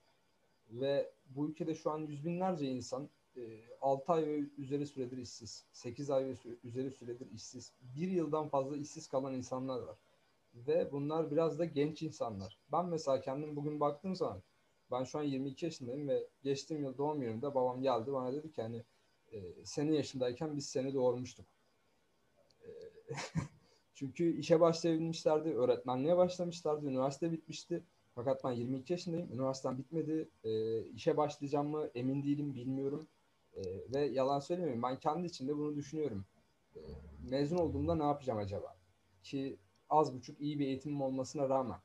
[0.82, 3.42] Ve bu ülkede şu an yüz binlerce insan e,
[3.82, 8.78] 6 ay ve üzeri süredir işsiz, 8 ay ve üzeri süredir işsiz, bir yıldan fazla
[8.78, 9.98] işsiz kalan insanlar var.
[10.68, 12.58] Ve bunlar biraz da genç insanlar.
[12.72, 14.42] Ben mesela kendim bugün baktığım zaman
[14.92, 18.62] ben şu an 22 yaşındayım ve geçtiğim yıl doğum günümde babam geldi bana dedi ki
[18.62, 18.84] hani
[19.32, 21.46] e, senin yaşındayken biz seni doğurmuştuk.
[22.62, 22.70] E,
[23.94, 27.84] çünkü işe başlayabilmişlerdi, öğretmenliğe başlamışlardı, üniversite bitmişti.
[28.16, 30.30] Fakat ben 22 yaşındayım, üniversitem bitmedi.
[30.44, 33.08] E, işe başlayacağım mı emin değilim, bilmiyorum.
[33.56, 33.62] E,
[33.94, 36.26] ve yalan söylemeyeyim, ben kendi içimde bunu düşünüyorum.
[36.76, 36.80] E,
[37.30, 38.78] mezun olduğumda ne yapacağım acaba?
[39.24, 39.58] Ki
[39.90, 41.80] az buçuk iyi bir eğitimim olmasına rağmen.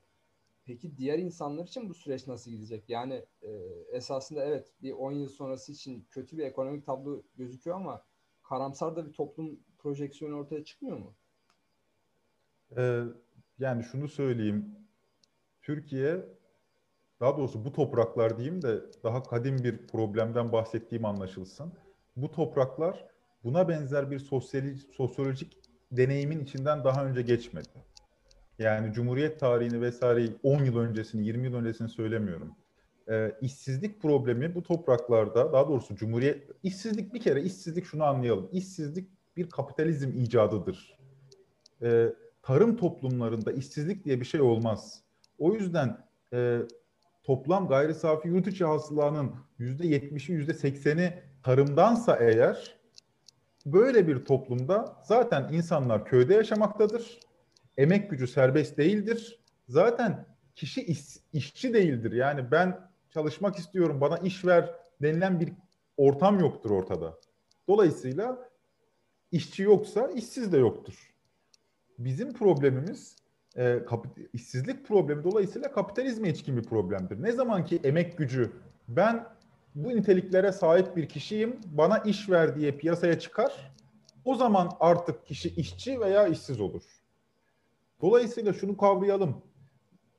[0.64, 2.88] Peki diğer insanlar için bu süreç nasıl gidecek?
[2.88, 3.50] Yani e,
[3.92, 8.04] esasında evet bir 10 yıl sonrası için kötü bir ekonomik tablo gözüküyor ama
[8.42, 11.14] karamsar da bir toplum projeksiyonu ortaya çıkmıyor mu?
[12.76, 13.02] Ee,
[13.58, 14.74] yani şunu söyleyeyim.
[15.62, 16.24] Türkiye
[17.20, 21.72] daha doğrusu bu topraklar diyeyim de daha kadim bir problemden bahsettiğim anlaşılsın.
[22.16, 23.06] Bu topraklar
[23.44, 24.18] buna benzer bir
[24.96, 25.58] sosyolojik
[25.92, 27.68] deneyimin içinden daha önce geçmedi.
[28.62, 32.56] Yani Cumhuriyet tarihini vesaireyi 10 yıl öncesini, 20 yıl öncesini söylemiyorum.
[33.08, 38.48] e, işsizlik problemi bu topraklarda daha doğrusu cumhuriyet işsizlik bir kere işsizlik şunu anlayalım.
[38.52, 40.98] İşsizlik bir kapitalizm icadıdır.
[41.82, 45.02] E, tarım toplumlarında işsizlik diye bir şey olmaz.
[45.38, 45.98] O yüzden
[46.32, 46.58] e,
[47.22, 52.76] toplam gayri safi yurt içi hasılanın yüzde yetmişi yüzde sekseni tarımdansa eğer
[53.66, 57.20] böyle bir toplumda zaten insanlar köyde yaşamaktadır.
[57.76, 59.40] Emek gücü serbest değildir.
[59.68, 61.00] Zaten kişi iş,
[61.32, 62.12] işçi değildir.
[62.12, 62.80] Yani ben
[63.10, 65.52] çalışmak istiyorum bana iş ver denilen bir
[65.96, 67.18] ortam yoktur ortada.
[67.68, 68.50] Dolayısıyla
[69.32, 71.14] işçi yoksa işsiz de yoktur.
[71.98, 73.16] Bizim problemimiz
[73.56, 73.78] e,
[74.32, 77.22] işsizlik problemi dolayısıyla kapitalizme içkin bir problemdir.
[77.22, 78.52] Ne zaman ki emek gücü
[78.88, 79.26] ben
[79.74, 83.72] bu niteliklere sahip bir kişiyim bana iş ver diye piyasaya çıkar
[84.24, 86.82] o zaman artık kişi işçi veya işsiz olur.
[88.02, 89.42] Dolayısıyla şunu kavrayalım.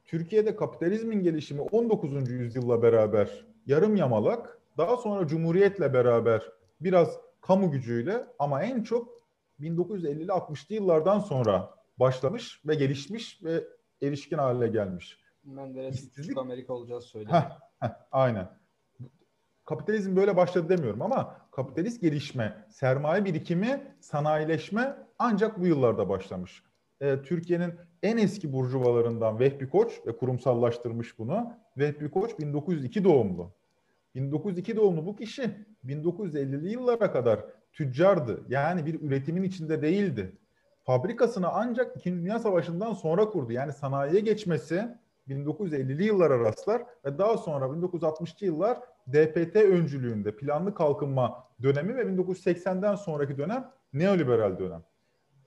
[0.05, 2.29] Türkiye'de kapitalizmin gelişimi 19.
[2.29, 6.43] yüzyılla beraber yarım yamalak, daha sonra Cumhuriyet'le beraber
[6.81, 9.23] biraz kamu gücüyle ama en çok
[9.59, 13.63] 1950'li 60'lı yıllardan sonra başlamış ve gelişmiş ve
[14.01, 15.17] erişkin hale gelmiş.
[15.43, 17.33] Menderes'in küçük Amerika olacağız söyledi.
[17.33, 18.49] Heh, heh, aynen.
[19.65, 26.63] Kapitalizm böyle başladı demiyorum ama kapitalist gelişme, sermaye birikimi, sanayileşme ancak bu yıllarda başlamış.
[27.03, 31.53] Ee, Türkiye'nin en eski burjuvalarından Vehbi Koç ve kurumsallaştırmış bunu.
[31.77, 33.51] Vehbi Koç 1902 doğumlu.
[34.15, 38.43] 1902 doğumlu bu kişi 1950'li yıllara kadar tüccardı.
[38.49, 40.37] Yani bir üretimin içinde değildi.
[40.83, 42.11] Fabrikasını ancak 2.
[42.11, 43.51] Dünya Savaşı'ndan sonra kurdu.
[43.51, 44.87] Yani sanayiye geçmesi
[45.27, 52.95] 1950'li yıllara rastlar ve daha sonra 1960'lı yıllar DPT öncülüğünde planlı kalkınma dönemi ve 1980'den
[52.95, 54.83] sonraki dönem neoliberal dönem.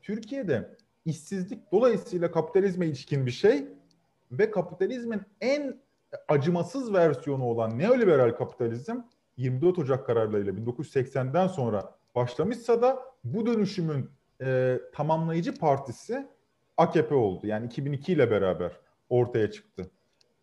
[0.02, 3.66] Türkiye'de işsizlik dolayısıyla kapitalizme ilişkin bir şey
[4.32, 5.80] ve kapitalizmin en
[6.28, 8.96] acımasız versiyonu olan neoliberal kapitalizm
[9.36, 14.10] 24 Ocak kararlarıyla 1980'den sonra başlamışsa da bu dönüşümün
[14.42, 16.26] e, tamamlayıcı partisi
[16.76, 17.46] AKP oldu.
[17.46, 18.72] Yani 2002 ile beraber
[19.08, 19.90] ortaya çıktı.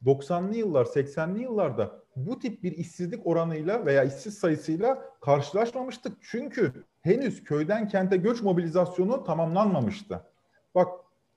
[0.06, 6.18] 90'lı yıllar, 80'li yıllarda bu tip bir işsizlik oranıyla veya işsiz sayısıyla karşılaşmamıştık.
[6.22, 10.33] Çünkü henüz köyden kente göç mobilizasyonu tamamlanmamıştı.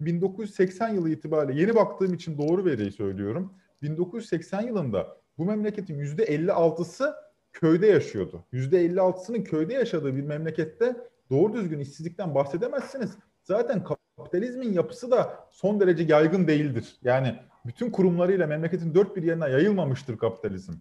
[0.01, 3.55] Bak 1980 yılı itibariyle yeni baktığım için doğru veriyi söylüyorum.
[3.83, 7.15] 1980 yılında bu memleketin %56'sı
[7.53, 8.45] köyde yaşıyordu.
[8.53, 10.97] %56'sının köyde yaşadığı bir memlekette
[11.31, 13.11] doğru düzgün işsizlikten bahsedemezsiniz.
[13.43, 13.85] Zaten
[14.17, 16.97] kapitalizmin yapısı da son derece yaygın değildir.
[17.03, 17.35] Yani
[17.67, 20.73] bütün kurumlarıyla memleketin dört bir yerine yayılmamıştır kapitalizm.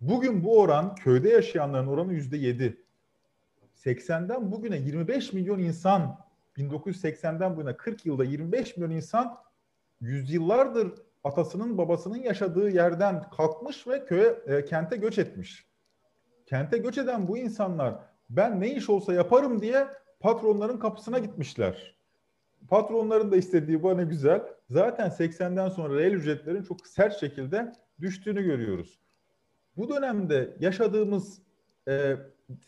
[0.00, 2.82] Bugün bu oran köyde yaşayanların oranı yüzde yedi.
[3.76, 6.25] 80'den bugüne 25 milyon insan
[6.56, 9.38] 1980'den bu yana 40 yılda 25 milyon insan
[10.00, 10.92] yüzyıllardır
[11.24, 15.66] atasının babasının yaşadığı yerden kalkmış ve köye e, kente göç etmiş.
[16.46, 17.94] Kente göç eden bu insanlar
[18.30, 19.86] ben ne iş olsa yaparım diye
[20.20, 21.96] patronların kapısına gitmişler.
[22.68, 24.42] Patronların da istediği bana güzel.
[24.68, 29.00] Zaten 80'den sonra reel ücretlerin çok sert şekilde düştüğünü görüyoruz.
[29.76, 31.42] Bu dönemde yaşadığımız
[31.88, 32.16] e,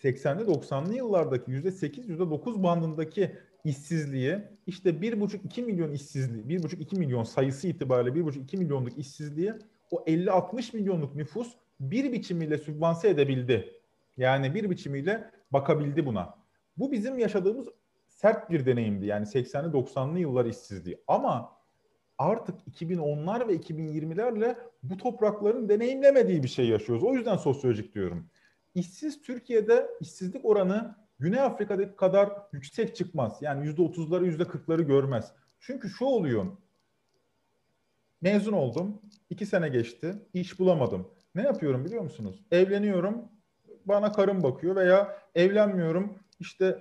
[0.03, 3.39] 80'li 90'lı yıllardaki %8 %9 bandındaki
[3.69, 9.53] işsizliği işte 1,5-2 milyon işsizliği, 1,5-2 milyon sayısı itibariyle 1,5-2 milyonluk işsizliği
[9.91, 13.75] o 50-60 milyonluk nüfus bir biçimiyle sübvanse edebildi.
[14.17, 16.35] Yani bir biçimiyle bakabildi buna.
[16.77, 17.69] Bu bizim yaşadığımız
[18.09, 19.07] sert bir deneyimdi.
[19.07, 20.99] Yani 80'li 90'lı yıllar işsizliği.
[21.07, 21.53] Ama
[22.19, 27.05] artık 2010'lar ve 2020'lerle bu toprakların deneyimlemediği bir şey yaşıyoruz.
[27.05, 28.31] O yüzden sosyolojik diyorum.
[28.75, 33.39] İşsiz Türkiye'de işsizlik oranı Güney Afrika'daki kadar yüksek çıkmaz.
[33.41, 35.33] Yani yüzde otuzları yüzde kırkları görmez.
[35.61, 36.47] Çünkü şu oluyor.
[38.21, 39.03] Mezun oldum.
[39.31, 40.15] iki sene geçti.
[40.35, 41.09] iş bulamadım.
[41.35, 42.45] Ne yapıyorum biliyor musunuz?
[42.51, 43.29] Evleniyorum.
[43.85, 46.19] Bana karım bakıyor veya evlenmiyorum.
[46.41, 46.79] İşte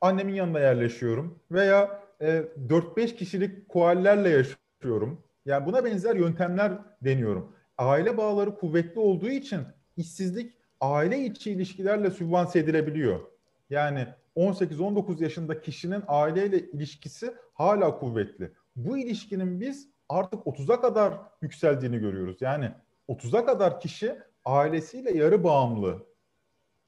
[0.00, 1.38] annemin yanına yerleşiyorum.
[1.50, 5.24] Veya e, 4-5 kişilik koallerle yaşıyorum.
[5.44, 6.72] Yani buna benzer yöntemler
[7.04, 7.56] deniyorum.
[7.78, 9.60] Aile bağları kuvvetli olduğu için
[9.96, 13.20] işsizlik aile içi ilişkilerle sübvanse edilebiliyor.
[13.70, 14.06] Yani
[14.36, 18.52] 18-19 yaşında kişinin aileyle ilişkisi hala kuvvetli.
[18.76, 22.36] Bu ilişkinin biz artık 30'a kadar yükseldiğini görüyoruz.
[22.40, 22.70] Yani
[23.08, 26.06] 30'a kadar kişi ailesiyle yarı bağımlı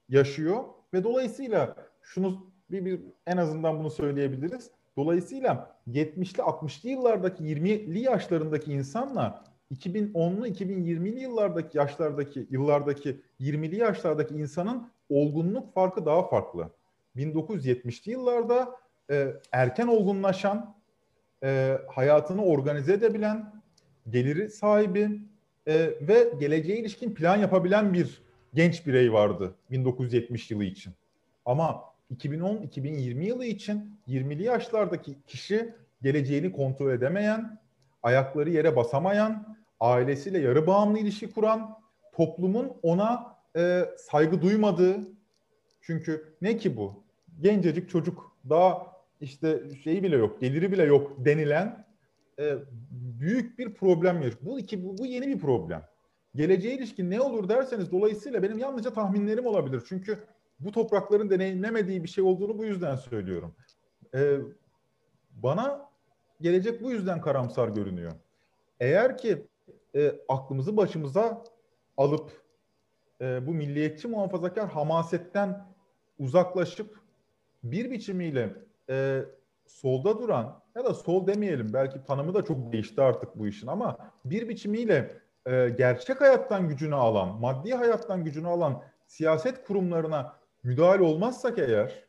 [0.08, 0.64] yaşıyor
[0.94, 4.70] ve dolayısıyla şunu bir, bir en azından bunu söyleyebiliriz.
[4.96, 14.90] Dolayısıyla 70'li 60'lı yıllardaki 20'li yaşlarındaki insanla 2010'lu 2020'li yıllardaki yaşlardaki yıllardaki 20'li yaşlardaki insanın
[15.08, 16.70] olgunluk farkı daha farklı.
[17.16, 18.76] 1970'li yıllarda
[19.10, 20.74] e, erken olgunlaşan,
[21.44, 23.62] e, hayatını organize edebilen,
[24.08, 25.20] geliri sahibi,
[25.66, 28.22] e, ve geleceğe ilişkin plan yapabilen bir
[28.54, 30.92] genç birey vardı 1970 yılı için.
[31.44, 31.84] Ama
[32.14, 37.58] 2010-2020 yılı için 20'li yaşlardaki kişi geleceğini kontrol edemeyen,
[38.02, 41.78] ayakları yere basamayan, ailesiyle yarı bağımlı ilişki kuran,
[42.12, 44.96] toplumun ona e, saygı duymadığı,
[45.80, 47.04] çünkü ne ki bu?
[47.40, 51.86] Gencecik çocuk daha işte şeyi bile yok, geliri bile yok denilen
[52.38, 52.56] e,
[53.20, 54.42] büyük bir problem yaşıyor.
[54.42, 55.88] Bu iki bu, bu yeni bir problem.
[56.34, 59.82] Geleceğe ilişkin ne olur derseniz dolayısıyla benim yalnızca tahminlerim olabilir.
[59.88, 60.18] Çünkü
[60.60, 63.54] bu toprakların deneyimlemediği bir şey olduğunu bu yüzden söylüyorum.
[64.14, 64.36] E,
[65.30, 65.88] bana
[66.40, 68.12] gelecek bu yüzden karamsar görünüyor.
[68.80, 69.46] Eğer ki
[69.94, 71.44] e, aklımızı başımıza
[71.96, 72.41] alıp
[73.22, 75.66] e, bu milliyetçi muhafazakar hamasetten
[76.18, 77.00] uzaklaşıp
[77.64, 78.54] bir biçimiyle
[78.90, 79.22] e,
[79.66, 83.98] solda duran ya da sol demeyelim belki tanımı da çok değişti artık bu işin ama
[84.24, 85.10] bir biçimiyle
[85.46, 92.04] e, gerçek hayattan gücünü alan, maddi hayattan gücünü alan siyaset kurumlarına müdahale olmazsak eğer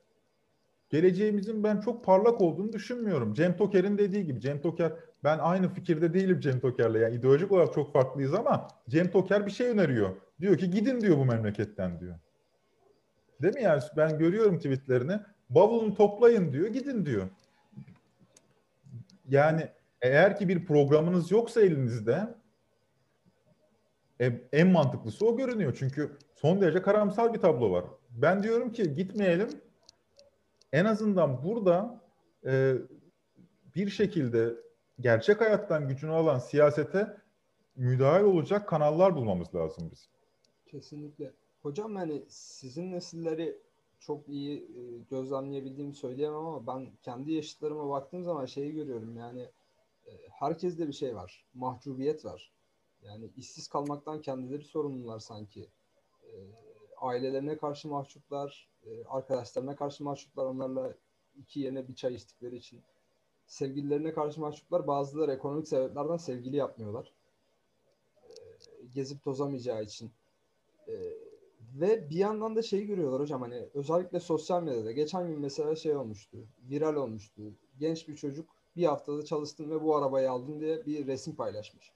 [0.89, 3.33] geleceğimizin ben çok parlak olduğunu düşünmüyorum.
[3.33, 6.95] Cem Toker'in dediği gibi Cem Toker ben aynı fikirde değilim Cem Toker'le.
[6.95, 10.15] Yani ideolojik olarak çok farklıyız ama Cem Toker bir şey öneriyor.
[10.41, 12.15] Diyor ki gidin diyor bu memleketten diyor.
[13.41, 15.19] Değil mi yani ben görüyorum tweetlerini.
[15.49, 17.27] Bavulunu toplayın diyor, gidin diyor.
[19.29, 19.69] Yani
[20.01, 22.35] eğer ki bir programınız yoksa elinizde
[24.21, 25.75] e, en mantıklısı o görünüyor.
[25.79, 27.85] Çünkü son derece karamsar bir tablo var.
[28.09, 29.49] Ben diyorum ki gitmeyelim.
[30.71, 32.01] En azından burada
[32.45, 32.73] e,
[33.75, 34.53] bir şekilde
[34.99, 37.17] gerçek hayattan gücünü alan siyasete
[37.75, 40.09] müdahil olacak kanallar bulmamız lazım biz.
[40.65, 41.33] Kesinlikle.
[41.61, 43.57] Hocam yani sizin nesilleri
[43.99, 49.41] çok iyi e, gözlemleyebildiğimi söyleyemem ama ben kendi yaşıtlarıma baktığım zaman şeyi görüyorum yani
[50.05, 51.45] e, herkeste bir şey var.
[51.53, 52.51] Mahcubiyet var.
[53.01, 55.69] Yani işsiz kalmaktan kendileri sorumlular sanki.
[56.23, 56.31] E,
[56.97, 58.69] ailelerine karşı mahcuplar,
[59.09, 60.93] arkadaşlarına karşı mahcuplar onlarla
[61.37, 62.81] iki yerine bir çay içtikleri için.
[63.53, 67.13] Sevgililerine karşı mahcuplar bazıları ekonomik sebeplerden sevgili yapmıyorlar.
[68.93, 70.11] Gezip tozamayacağı için
[71.73, 75.95] ve bir yandan da şeyi görüyorlar hocam hani özellikle sosyal medyada geçen gün mesela şey
[75.95, 76.37] olmuştu.
[76.69, 77.41] Viral olmuştu.
[77.79, 81.93] Genç bir çocuk bir haftada çalıştım ve bu arabayı aldım diye bir resim paylaşmış.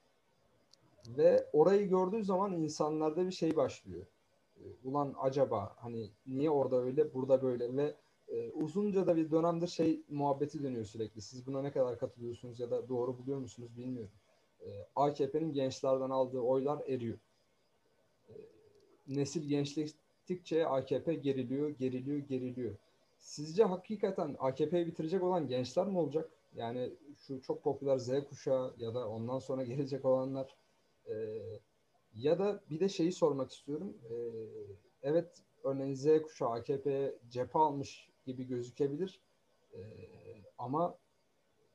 [1.08, 4.06] Ve orayı gördüğü zaman insanlarda bir şey başlıyor.
[4.58, 7.96] Ee, ulan acaba hani niye orada öyle burada böyle ve
[8.28, 11.22] e, uzunca da bir dönemdir şey muhabbeti dönüyor sürekli.
[11.22, 14.12] Siz buna ne kadar katılıyorsunuz ya da doğru buluyor musunuz bilmiyorum.
[14.62, 17.18] E, AKP'nin gençlerden aldığı oylar eriyor
[19.08, 22.76] nesil gençleştikçe AKP geriliyor, geriliyor, geriliyor.
[23.20, 26.30] Sizce hakikaten AKP'yi bitirecek olan gençler mi olacak?
[26.56, 30.56] Yani şu çok popüler Z kuşağı ya da ondan sonra gelecek olanlar
[31.06, 31.14] e,
[32.16, 33.98] ya da bir de şeyi sormak istiyorum.
[34.10, 34.14] E,
[35.02, 39.22] evet örneğin Z kuşağı AKP'ye cephe almış gibi gözükebilir.
[39.74, 39.80] E,
[40.58, 40.98] ama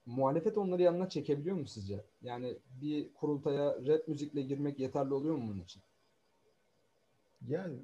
[0.06, 2.04] muhalefet onları yanına çekebiliyor mu sizce?
[2.22, 5.82] Yani bir kurultaya rap müzikle girmek yeterli oluyor mu bunun için?
[7.48, 7.78] Yani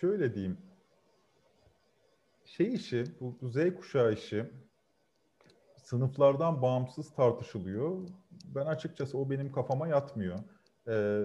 [0.00, 0.58] şöyle diyeyim.
[2.44, 4.50] Şey işi, bu, Z kuşağı işi
[5.76, 8.08] sınıflardan bağımsız tartışılıyor.
[8.54, 10.38] Ben açıkçası o benim kafama yatmıyor.
[10.88, 11.24] Ee,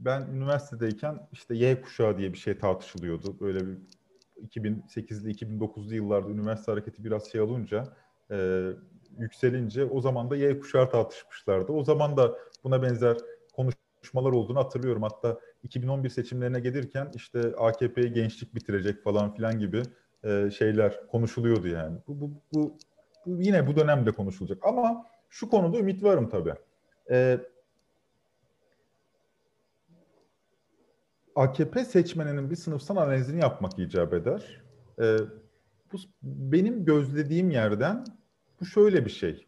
[0.00, 3.40] ben üniversitedeyken işte Y kuşağı diye bir şey tartışılıyordu.
[3.40, 3.78] Böyle bir
[4.48, 7.84] 2008'li 2009'lu yıllarda üniversite hareketi biraz şey olunca
[8.30, 8.68] e,
[9.18, 11.72] yükselince o zaman da Y kuşağı tartışmışlardı.
[11.72, 13.16] O zaman da buna benzer
[13.52, 15.02] konuşmalar olduğunu hatırlıyorum.
[15.02, 19.82] Hatta 2011 seçimlerine gelirken işte AKP'yi gençlik bitirecek falan filan gibi
[20.24, 21.98] e, şeyler konuşuluyordu yani.
[22.08, 22.76] Bu, bu, bu,
[23.26, 24.58] bu yine bu dönemde konuşulacak.
[24.62, 26.54] Ama şu konuda ümit varım tabii.
[27.10, 27.40] E,
[31.36, 34.62] AKP seçmeninin bir sınıfsal analizini yapmak icap eder.
[35.00, 35.16] E,
[35.92, 38.04] bu benim gözlediğim yerden
[38.60, 39.46] bu şöyle bir şey.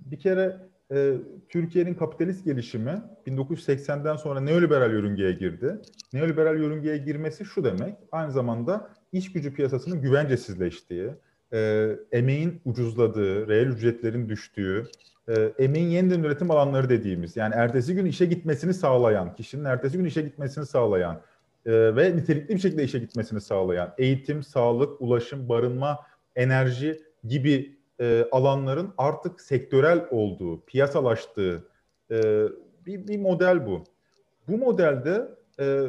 [0.00, 1.14] Bir kere e,
[1.48, 5.78] Türkiye'nin kapitalist gelişimi 1980'den sonra neoliberal yörüngeye girdi.
[6.12, 11.10] Neoliberal yörüngeye girmesi şu demek, aynı zamanda iş gücü piyasasının güvencesizleştiği,
[11.52, 14.84] e, emeğin ucuzladığı, reel ücretlerin düştüğü,
[15.28, 20.04] e, emeğin yeniden üretim alanları dediğimiz, yani ertesi gün işe gitmesini sağlayan, kişinin ertesi gün
[20.04, 21.20] işe gitmesini sağlayan
[21.66, 25.98] e, ve nitelikli bir şekilde işe gitmesini sağlayan, eğitim, sağlık, ulaşım, barınma,
[26.36, 31.64] enerji gibi e, alanların artık sektörel olduğu, piyasalaştığı
[32.10, 32.44] e,
[32.86, 33.84] bir, bir model bu.
[34.48, 35.28] Bu modelde
[35.60, 35.86] e,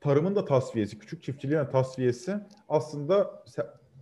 [0.00, 2.36] tarımın da tasfiyesi, küçük çiftçiliğin tasfiyesi
[2.68, 3.44] aslında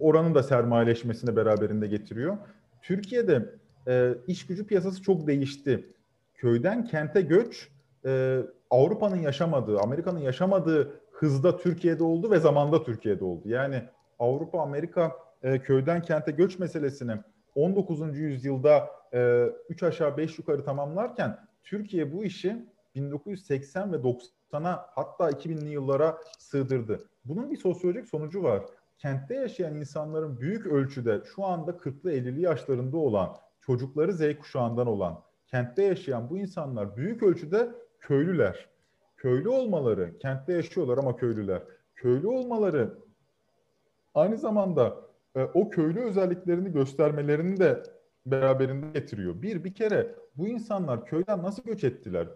[0.01, 2.39] oranın da sermayeleşmesini beraberinde getiriyor.
[2.83, 3.55] Türkiye'de
[3.89, 5.93] e, iş gücü piyasası çok değişti.
[6.35, 7.69] Köyden kente göç
[8.05, 13.49] e, Avrupa'nın yaşamadığı, Amerika'nın yaşamadığı hızda Türkiye'de oldu ve zamanda Türkiye'de oldu.
[13.49, 13.83] Yani
[14.19, 17.13] Avrupa, Amerika e, köyden kente göç meselesini
[17.55, 18.19] 19.
[18.19, 25.69] yüzyılda e, 3 aşağı 5 yukarı tamamlarken Türkiye bu işi 1980 ve 90'a hatta 2000'li
[25.69, 27.09] yıllara sığdırdı.
[27.25, 28.63] Bunun bir sosyolojik sonucu var.
[28.99, 35.23] Kentte yaşayan insanların büyük ölçüde şu anda 40'lı 50'li yaşlarında olan, çocukları Z kuşağından olan,
[35.47, 37.69] kentte yaşayan bu insanlar büyük ölçüde
[38.01, 38.69] köylüler.
[39.17, 41.63] Köylü olmaları, kentte yaşıyorlar ama köylüler.
[41.95, 42.95] Köylü olmaları
[44.15, 44.97] aynı zamanda
[45.35, 47.83] e, o köylü özelliklerini göstermelerini de
[48.27, 49.43] beraberinde getiriyor.
[49.43, 52.29] Bir, bir kere bu insanlar köyden nasıl göç ettiler?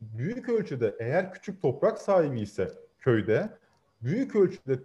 [0.00, 3.50] Büyük ölçüde eğer küçük toprak sahibi ise köyde,
[4.02, 4.78] büyük ölçüde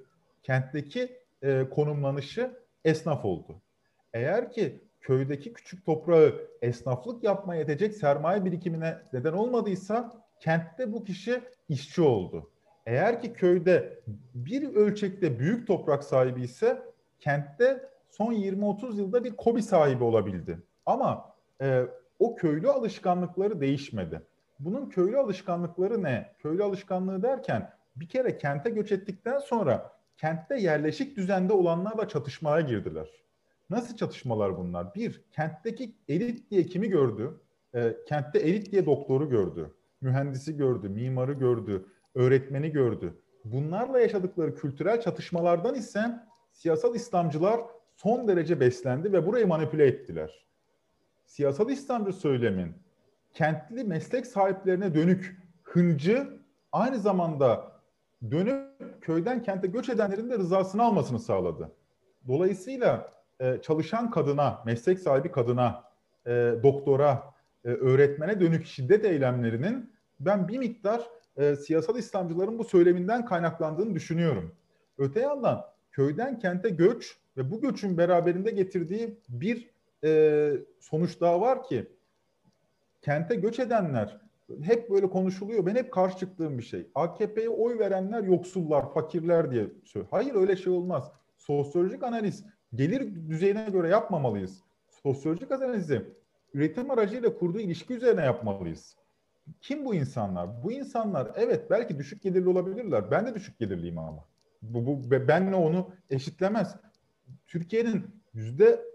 [0.45, 2.51] kentteki e, konumlanışı
[2.86, 3.62] esnaf oldu.
[4.13, 11.41] Eğer ki köydeki küçük toprağı esnaflık yapmaya yetecek sermaye birikimine neden olmadıysa kentte bu kişi
[11.69, 12.49] işçi oldu.
[12.86, 13.99] Eğer ki köyde
[14.36, 16.81] bir ölçekte büyük toprak sahibi ise
[17.19, 20.60] kentte son 20-30 yılda bir kobi sahibi olabildi.
[20.86, 21.86] Ama e,
[22.19, 24.21] o köylü alışkanlıkları değişmedi.
[24.60, 26.31] Bunun köylü alışkanlıkları ne?
[26.39, 33.10] Köylü alışkanlığı derken bir kere kente göç ettikten sonra kentte yerleşik düzende olanlarla çatışmaya girdiler.
[33.69, 34.95] Nasıl çatışmalar bunlar?
[34.95, 37.41] Bir, kentteki elit diye kimi gördü?
[37.75, 43.21] E, kentte elit diye doktoru gördü, mühendisi gördü, mimarı gördü, öğretmeni gördü.
[43.45, 46.19] Bunlarla yaşadıkları kültürel çatışmalardan ise
[46.51, 47.62] siyasal İslamcılar
[47.95, 50.45] son derece beslendi ve burayı manipüle ettiler.
[51.25, 52.75] Siyasal İslamcı söylemin
[53.34, 56.39] kentli meslek sahiplerine dönük hıncı
[56.71, 57.74] aynı zamanda
[58.31, 61.71] dönüp köyden kente göç edenlerin de rızasını almasını sağladı.
[62.27, 65.83] Dolayısıyla e, çalışan kadına, meslek sahibi kadına,
[66.27, 66.31] e,
[66.63, 67.23] doktora,
[67.65, 71.01] e, öğretmene dönük şiddet eylemlerinin ben bir miktar
[71.38, 74.55] e, siyasal İslamcıların bu söyleminden kaynaklandığını düşünüyorum.
[74.97, 79.69] Öte yandan köyden kente göç ve bu göçün beraberinde getirdiği bir
[80.03, 81.88] e, sonuç daha var ki
[83.01, 84.24] kente göç edenler
[84.62, 85.65] hep böyle konuşuluyor.
[85.65, 86.88] Ben hep karşı çıktığım bir şey.
[86.95, 90.12] AKP'ye oy verenler yoksullar, fakirler diye söylüyor.
[90.12, 91.12] Hayır öyle şey olmaz.
[91.38, 94.63] Sosyolojik analiz gelir düzeyine göre yapmamalıyız.
[94.89, 96.05] Sosyolojik analizi
[96.53, 98.95] üretim aracıyla kurduğu ilişki üzerine yapmalıyız.
[99.62, 100.63] Kim bu insanlar?
[100.63, 103.12] Bu insanlar evet belki düşük gelirli olabilirler.
[103.12, 104.25] Ben de düşük gelirliyim ama.
[104.62, 106.75] Bu, bu benle onu eşitlemez.
[107.47, 108.86] Türkiye'nin yüzde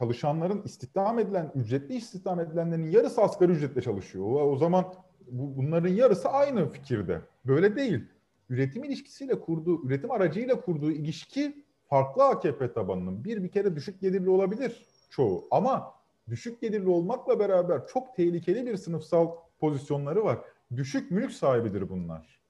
[0.00, 4.26] çalışanların istihdam edilen, ücretli istihdam edilenlerin yarısı asgari ücretle çalışıyor.
[4.26, 4.84] O, zaman
[5.30, 7.20] bu, bunların yarısı aynı fikirde.
[7.44, 8.04] Böyle değil.
[8.50, 13.24] Üretim ilişkisiyle kurduğu, üretim aracıyla kurduğu ilişki farklı AKP tabanının.
[13.24, 15.94] Bir bir kere düşük gelirli olabilir çoğu ama
[16.28, 20.38] düşük gelirli olmakla beraber çok tehlikeli bir sınıfsal pozisyonları var.
[20.76, 22.40] Düşük mülk sahibidir bunlar.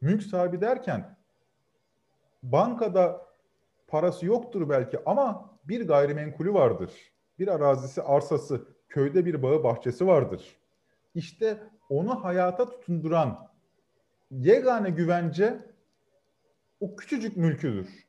[0.00, 1.16] Mülk sahibi derken
[2.42, 3.26] bankada
[3.88, 6.92] parası yoktur belki ama bir gayrimenkulü vardır.
[7.38, 10.56] Bir arazisi, arsası, köyde bir bağı, bahçesi vardır.
[11.14, 13.50] İşte onu hayata tutunduran
[14.30, 15.58] yegane güvence
[16.80, 18.06] o küçücük mülküdür.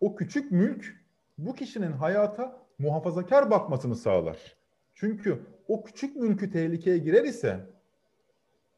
[0.00, 1.04] O küçük mülk
[1.38, 4.56] bu kişinin hayata muhafazakar bakmasını sağlar.
[4.94, 7.60] Çünkü o küçük mülkü tehlikeye girer ise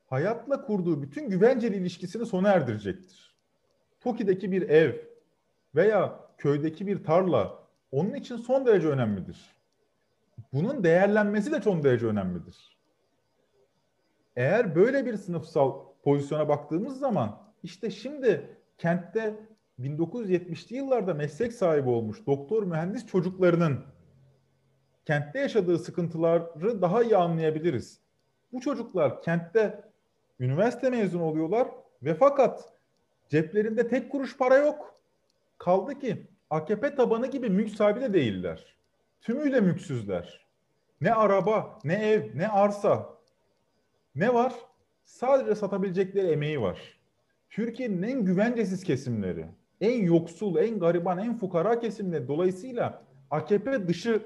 [0.07, 3.37] hayatla kurduğu bütün güvenceli ilişkisini sona erdirecektir.
[4.01, 4.95] Toki'deki bir ev
[5.75, 7.66] veya köydeki bir tarla
[7.97, 9.57] onun için son derece önemlidir.
[10.53, 12.79] Bunun değerlenmesi de son derece önemlidir.
[14.37, 19.35] Eğer böyle bir sınıfsal pozisyona baktığımız zaman işte şimdi kentte
[19.81, 23.85] 1970'li yıllarda meslek sahibi olmuş doktor mühendis çocuklarının
[25.05, 28.01] kentte yaşadığı sıkıntıları daha iyi anlayabiliriz.
[28.53, 29.85] Bu çocuklar kentte
[30.41, 31.69] üniversite mezunu oluyorlar
[32.03, 32.73] ve fakat
[33.29, 35.01] ceplerinde tek kuruş para yok.
[35.59, 38.77] Kaldı ki AKP tabanı gibi mülk sahibi de değiller.
[39.21, 40.47] Tümüyle mülksüzler.
[41.01, 43.17] Ne araba, ne ev, ne arsa.
[44.15, 44.55] Ne var?
[45.05, 46.79] Sadece satabilecekleri emeği var.
[47.51, 49.47] Türkiye'nin en güvencesiz kesimleri,
[49.81, 54.23] en yoksul, en gariban, en fukara kesimleri dolayısıyla AKP dışı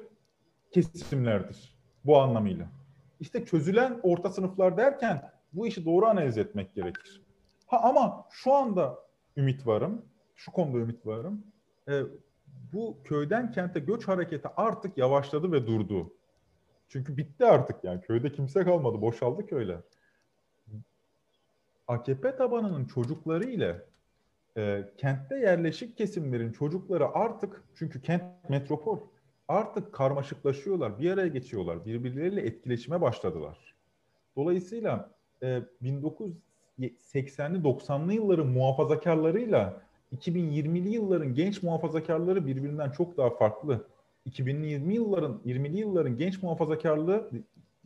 [0.71, 2.66] kesimlerdir bu anlamıyla.
[3.21, 7.23] İşte çözülen orta sınıflar derken bu işi doğru analiz etmek gerekir.
[7.66, 8.99] Ha ama şu anda
[9.37, 10.03] ümit varım,
[10.35, 11.45] şu konuda ümit varım.
[11.91, 12.03] E,
[12.72, 16.12] bu köyden kente göç hareketi artık yavaşladı ve durdu.
[16.88, 19.80] Çünkü bitti artık yani köyde kimse kalmadı, boşaldı köyler.
[21.88, 23.82] AKP tabanının çocukları ile
[24.57, 28.99] e, kentte yerleşik kesimlerin çocukları artık çünkü kent metropol
[29.49, 33.74] artık karmaşıklaşıyorlar, bir araya geçiyorlar, birbirleriyle etkileşime başladılar.
[34.36, 35.11] Dolayısıyla
[35.43, 39.82] e, 1980'li 90'lı yılların muhafazakarlarıyla
[40.17, 43.87] 2020'li yılların genç muhafazakarları birbirinden çok daha farklı.
[44.25, 47.31] 2020 yılların 20'li yılların genç muhafazakarlığı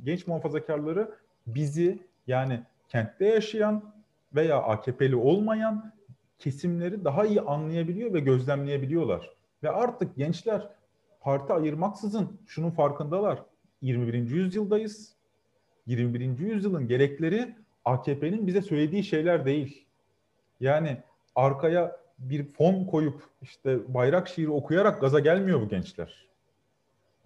[0.03, 1.15] genç muhafazakarları
[1.47, 3.95] bizi yani kentte yaşayan
[4.35, 5.93] veya AKP'li olmayan
[6.39, 9.31] kesimleri daha iyi anlayabiliyor ve gözlemleyebiliyorlar.
[9.63, 10.69] Ve artık gençler
[11.21, 13.43] parti ayırmaksızın şunun farkındalar.
[13.83, 14.15] 21.
[14.15, 15.15] yüzyıldayız.
[15.87, 16.39] 21.
[16.39, 17.55] yüzyılın gerekleri
[17.85, 19.87] AKP'nin bize söylediği şeyler değil.
[20.61, 20.97] Yani
[21.35, 26.29] arkaya bir fon koyup işte bayrak şiiri okuyarak gaza gelmiyor bu gençler.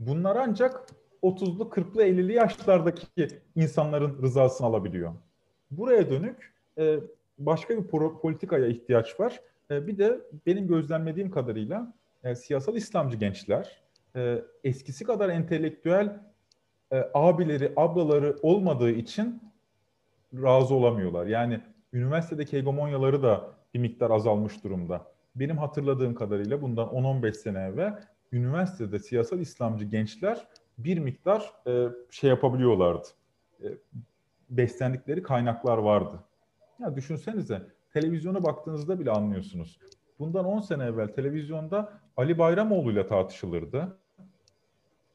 [0.01, 0.86] Bunlar ancak
[1.22, 5.12] 30'lu, 40'lı, 50'li yaşlardaki insanların rızasını alabiliyor.
[5.70, 6.99] Buraya dönük e,
[7.39, 7.86] başka bir
[8.22, 9.41] politikaya ihtiyaç var.
[9.70, 13.82] E, bir de benim gözlemlediğim kadarıyla e, siyasal İslamcı gençler
[14.64, 16.20] eskisi kadar entelektüel
[17.14, 19.43] abileri, ablaları olmadığı için
[20.34, 21.26] razı olamıyorlar.
[21.26, 21.61] Yani
[21.93, 25.07] üniversitedeki hegemonyaları da bir miktar azalmış durumda.
[25.37, 28.01] Benim hatırladığım kadarıyla bundan 10-15 sene evvel
[28.33, 30.49] üniversitede siyasal İslamcı gençler
[30.79, 33.09] bir miktar e, şey yapabiliyorlardı.
[33.62, 33.66] E,
[34.51, 36.25] beslendikleri kaynaklar vardı.
[36.81, 37.62] Ya düşünsenize
[37.93, 39.79] televizyona baktığınızda bile anlıyorsunuz.
[40.19, 43.99] Bundan 10 sene evvel televizyonda Ali Bayramoğlu ile tartışılırdı.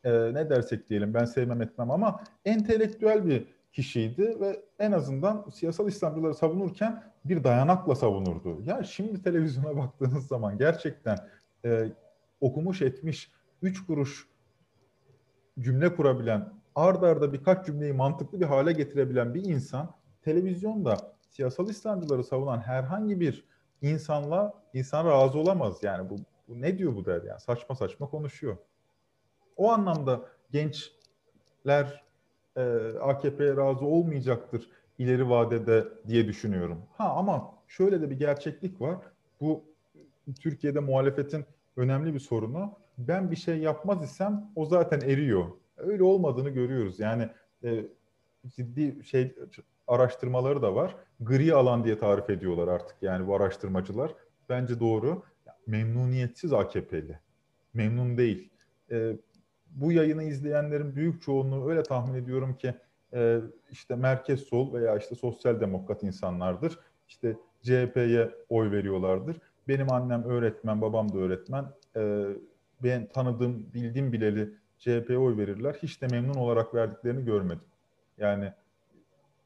[0.03, 5.87] Ee, ne dersek diyelim ben sevmem etmem ama entelektüel bir kişiydi ve en azından siyasal
[5.87, 8.61] İslamcıları savunurken bir dayanakla savunurdu.
[8.61, 11.17] Ya şimdi televizyona baktığınız zaman gerçekten
[11.65, 11.91] e,
[12.41, 14.27] okumuş etmiş, üç kuruş
[15.59, 20.97] cümle kurabilen, ard arda birkaç cümleyi mantıklı bir hale getirebilen bir insan televizyonda
[21.29, 23.45] siyasal İslamcıları savunan herhangi bir
[23.81, 25.83] insanla insan razı olamaz.
[25.83, 26.15] Yani bu,
[26.47, 28.57] bu ne diyor bu der yani saçma saçma konuşuyor.
[29.57, 30.21] O anlamda
[30.51, 32.02] gençler
[32.57, 32.61] e,
[33.01, 36.81] AKP'ye razı olmayacaktır ileri vadede diye düşünüyorum.
[36.97, 38.97] Ha ama şöyle de bir gerçeklik var.
[39.41, 39.63] Bu
[40.39, 41.45] Türkiye'de muhalefetin
[41.77, 42.71] önemli bir sorunu.
[42.97, 45.45] Ben bir şey yapmaz isem o zaten eriyor.
[45.77, 46.99] Öyle olmadığını görüyoruz.
[46.99, 47.29] Yani
[47.63, 47.85] e,
[48.47, 49.35] ciddi şey
[49.87, 50.95] araştırmaları da var.
[51.19, 54.11] Gri alan diye tarif ediyorlar artık yani bu araştırmacılar.
[54.49, 55.23] Bence doğru.
[55.67, 57.19] Memnuniyetsiz AKP'li.
[57.73, 58.49] Memnun değil.
[58.91, 59.17] E,
[59.75, 62.73] bu yayını izleyenlerin büyük çoğunluğu öyle tahmin ediyorum ki
[63.13, 63.39] e,
[63.71, 66.79] işte merkez sol veya işte sosyal demokrat insanlardır.
[67.07, 69.37] İşte CHP'ye oy veriyorlardır.
[69.67, 71.65] Benim annem öğretmen, babam da öğretmen.
[71.95, 72.25] E,
[72.83, 75.73] ben tanıdığım, bildiğim bileli CHP'ye oy verirler.
[75.83, 77.65] Hiç de memnun olarak verdiklerini görmedim.
[78.17, 78.53] Yani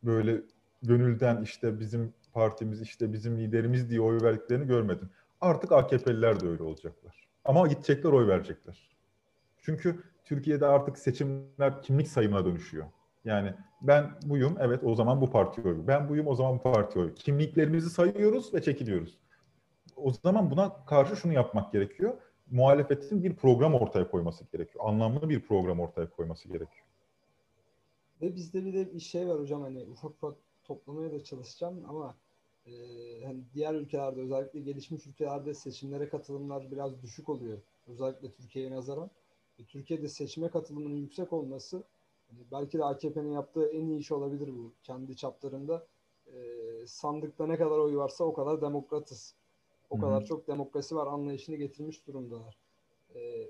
[0.04, 0.42] böyle
[0.84, 5.10] gönülden işte bizim partimiz, işte bizim liderimiz diye oy verdiklerini görmedim.
[5.42, 7.28] Artık AKP'liler de öyle olacaklar.
[7.46, 8.90] Ama gidecekler oy verecekler.
[9.62, 12.86] Çünkü Türkiye'de artık seçimler kimlik sayımına dönüşüyor.
[13.26, 15.88] Yani ben buyum, evet o zaman bu parti oyu.
[15.88, 17.14] Ben buyum, o zaman bu parti oyu.
[17.14, 19.18] Kimliklerimizi sayıyoruz ve çekiliyoruz.
[19.96, 22.18] O zaman buna karşı şunu yapmak gerekiyor.
[22.52, 24.86] Muhalefetin bir program ortaya koyması gerekiyor.
[24.88, 26.86] Anlamlı bir program ortaya koyması gerekiyor.
[28.22, 32.16] Ve bizde bir de bir şey var hocam hani ufak ufak toplamaya da çalışacağım ama
[32.66, 32.72] e,
[33.26, 37.58] hani diğer ülkelerde özellikle gelişmiş ülkelerde seçimlere katılımlar biraz düşük oluyor.
[37.88, 39.10] Özellikle Türkiye'ye nazaran.
[39.60, 41.84] E, Türkiye'de seçime katılımının yüksek olması
[42.30, 45.88] hani belki de AKP'nin yaptığı en iyi iş olabilir bu kendi çaplarında.
[46.28, 46.38] E,
[46.88, 49.36] sandıkta ne kadar oy varsa o kadar demokratız.
[49.90, 50.06] O Hı-hı.
[50.06, 52.58] kadar çok demokrasi var anlayışını getirmiş durumdalar.
[53.16, 53.50] E,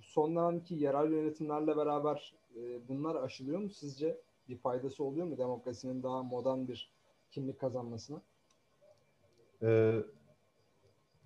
[0.00, 4.20] son dönemki yerel yönetimlerle beraber e, bunlar aşılıyor mu sizce?
[4.48, 6.92] Bir faydası oluyor mu demokrasinin daha modern bir
[7.30, 8.22] kimlik kazanmasına?
[9.62, 10.02] Ee,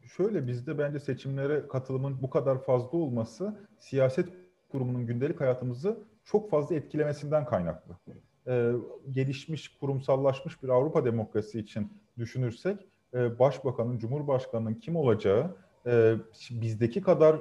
[0.07, 4.29] şöyle bizde bence seçimlere katılımın bu kadar fazla olması siyaset
[4.69, 7.97] kurumunun gündelik hayatımızı çok fazla etkilemesinden kaynaklı.
[8.47, 8.73] Ee,
[9.11, 16.15] gelişmiş, kurumsallaşmış bir Avrupa demokrasi için düşünürsek e, başbakanın, cumhurbaşkanının kim olacağı e,
[16.51, 17.41] bizdeki kadar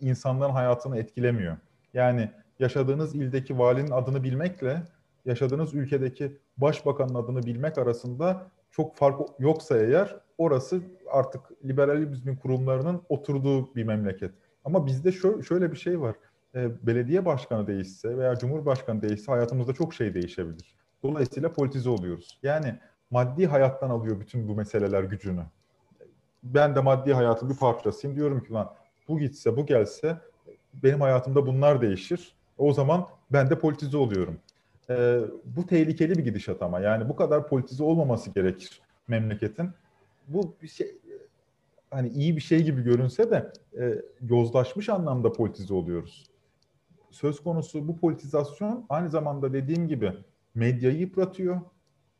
[0.00, 1.56] insanların hayatını etkilemiyor.
[1.94, 4.82] Yani yaşadığınız ildeki valinin adını bilmekle
[5.24, 10.80] yaşadığınız ülkedeki başbakanın adını bilmek arasında çok fark yoksa eğer orası
[11.10, 14.30] artık liberalizmin kurumlarının oturduğu bir memleket.
[14.64, 15.12] Ama bizde
[15.42, 16.16] şöyle bir şey var.
[16.54, 20.74] E, belediye başkanı değişse veya cumhurbaşkanı değişse hayatımızda çok şey değişebilir.
[21.02, 22.38] Dolayısıyla politize oluyoruz.
[22.42, 22.78] Yani
[23.10, 25.42] maddi hayattan alıyor bütün bu meseleler gücünü.
[26.42, 28.16] Ben de maddi hayatın bir parçasıyım.
[28.16, 28.72] Diyorum ki lan
[29.08, 30.18] bu gitse bu gelse
[30.82, 32.34] benim hayatımda bunlar değişir.
[32.58, 34.38] O zaman ben de politize oluyorum.
[34.90, 39.70] Ee, bu tehlikeli bir gidişat ama yani bu kadar politize olmaması gerekir memleketin.
[40.28, 40.98] Bu bir şey
[41.90, 46.24] hani iyi bir şey gibi görünse de e, yozlaşmış anlamda politize oluyoruz.
[47.10, 50.12] Söz konusu bu politizasyon aynı zamanda dediğim gibi
[50.54, 51.60] medyayı yıpratıyor,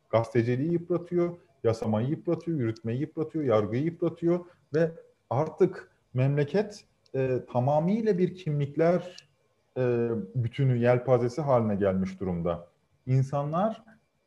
[0.09, 4.91] gazeteciliği yıpratıyor, yasamayı yıpratıyor, yürütmeyi yıpratıyor, yargıyı yıpratıyor ve
[5.29, 6.85] artık memleket
[7.15, 9.29] e, tamamıyla bir kimlikler
[9.77, 12.67] e, bütünü, yelpazesi haline gelmiş durumda.
[13.05, 13.83] İnsanlar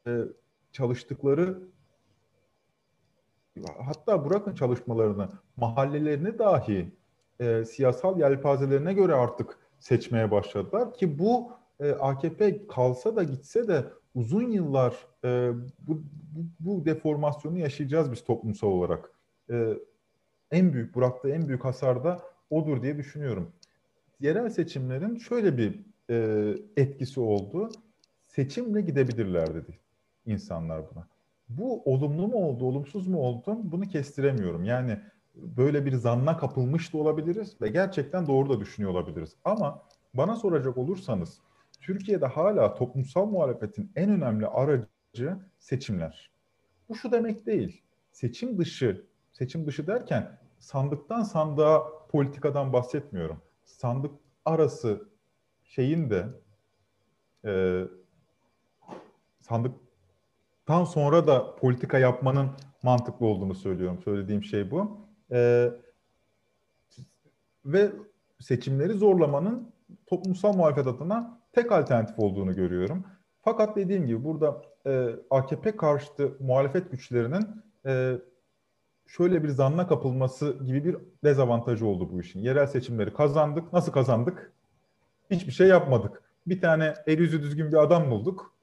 [0.06, 0.18] e,
[0.72, 1.58] çalıştıkları
[3.86, 6.92] hatta bırakın çalışmalarını, mahallelerini dahi
[7.40, 13.84] e, siyasal yelpazelerine göre artık seçmeye başladılar ki bu e, AKP kalsa da gitse de
[14.14, 16.02] uzun yıllar e, bu,
[16.60, 19.10] bu, deformasyonu yaşayacağız biz toplumsal olarak.
[19.50, 19.74] E,
[20.50, 23.52] en büyük, bıraktığı en büyük hasar da odur diye düşünüyorum.
[24.20, 25.80] Yerel seçimlerin şöyle bir
[26.10, 27.70] e, etkisi oldu.
[28.26, 29.78] Seçimle gidebilirler dedi
[30.26, 31.08] insanlar buna.
[31.50, 34.64] Bu olumlu mu oldu, olumsuz mu oldu bunu kestiremiyorum.
[34.64, 35.00] Yani
[35.34, 39.36] böyle bir zanna kapılmış da olabiliriz ve gerçekten doğru da düşünüyor olabiliriz.
[39.44, 39.82] Ama
[40.14, 41.40] bana soracak olursanız
[41.80, 46.30] Türkiye'de hala toplumsal muhalefetin en önemli aracı seçimler.
[46.88, 47.82] Bu şu demek değil.
[48.12, 53.42] Seçim dışı, seçim dışı derken sandıktan sandığa politikadan bahsetmiyorum.
[53.64, 54.12] Sandık
[54.44, 55.08] arası
[55.64, 56.26] şeyin de
[57.44, 57.84] e,
[60.70, 62.50] sandıktan sonra da politika yapmanın
[62.82, 63.98] mantıklı olduğunu söylüyorum.
[64.04, 65.00] Söylediğim şey bu.
[65.32, 65.70] E,
[67.64, 67.92] ve
[68.40, 69.72] seçimleri zorlamanın
[70.06, 73.04] toplumsal muhalefet adına tek alternatif olduğunu görüyorum.
[73.42, 77.46] Fakat dediğim gibi burada e, AKP karşıtı muhalefet güçlerinin
[77.86, 78.18] e,
[79.06, 82.40] şöyle bir zanna kapılması gibi bir dezavantajı oldu bu işin.
[82.40, 83.72] Yerel seçimleri kazandık.
[83.72, 84.52] Nasıl kazandık?
[85.30, 86.22] Hiçbir şey yapmadık.
[86.46, 88.54] Bir tane el yüzü düzgün bir adam bulduk.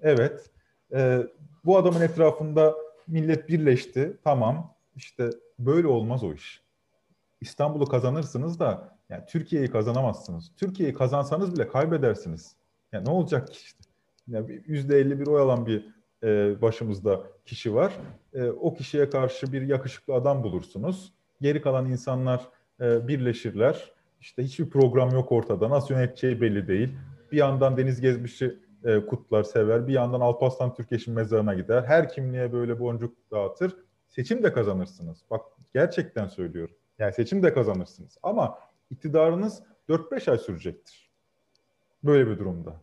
[0.00, 0.55] Evet.
[0.94, 1.22] E,
[1.64, 2.74] bu adamın etrafında
[3.06, 4.16] millet birleşti.
[4.24, 4.74] Tamam.
[4.96, 6.62] İşte böyle olmaz o iş.
[7.40, 10.52] İstanbul'u kazanırsınız da yani Türkiye'yi kazanamazsınız.
[10.56, 12.56] Türkiye'yi kazansanız bile kaybedersiniz.
[12.92, 13.84] Yani ne olacak ki işte?
[14.28, 17.92] Yani yüzde bir oy alan bir e, başımızda kişi var.
[18.34, 21.12] E, o kişiye karşı bir yakışıklı adam bulursunuz.
[21.40, 22.48] Geri kalan insanlar
[22.80, 23.92] e, birleşirler.
[24.20, 25.70] İşte hiçbir program yok ortada.
[25.70, 26.88] Nasıl yöneteceği belli değil.
[27.32, 29.88] Bir yandan Deniz Gezmiş'i e, kutlar, sever.
[29.88, 31.82] Bir yandan Alparslan Türkeş'in mezarına gider.
[31.82, 33.76] Her kimliğe böyle boncuk dağıtır.
[34.08, 35.24] Seçim de kazanırsınız.
[35.30, 35.40] Bak
[35.74, 36.74] gerçekten söylüyorum.
[36.98, 38.18] Yani seçim de kazanırsınız.
[38.22, 38.58] Ama
[38.90, 41.10] iktidarınız 4-5 ay sürecektir.
[42.04, 42.76] Böyle bir durumda.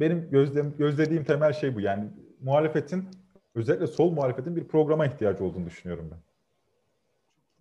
[0.00, 1.80] Benim gözlem, gözlediğim temel şey bu.
[1.80, 2.10] Yani
[2.40, 3.08] muhalefetin
[3.54, 6.18] özellikle sol muhalefetin bir programa ihtiyacı olduğunu düşünüyorum ben.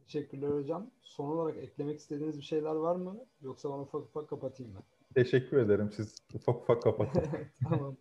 [0.05, 0.87] Teşekkürler hocam.
[1.01, 3.17] Son olarak eklemek istediğiniz bir şeyler var mı?
[3.41, 4.79] Yoksa ben ufak ufak kapatayım mı?
[5.15, 5.91] Teşekkür ederim.
[5.91, 7.23] Siz ufak ufak kapatın.
[7.69, 7.97] tamam.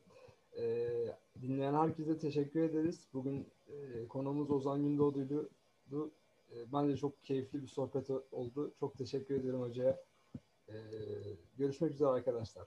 [0.58, 1.06] Ee,
[1.42, 3.08] dinleyen herkese teşekkür ederiz.
[3.12, 5.50] Bugün e, konuğumuz Ozan Gündoğdu'ydu.
[5.92, 8.74] E, bence çok keyifli bir sohbet oldu.
[8.80, 10.04] Çok teşekkür ederim hocaya.
[10.68, 10.74] Ee,
[11.58, 12.66] görüşmek üzere arkadaşlar.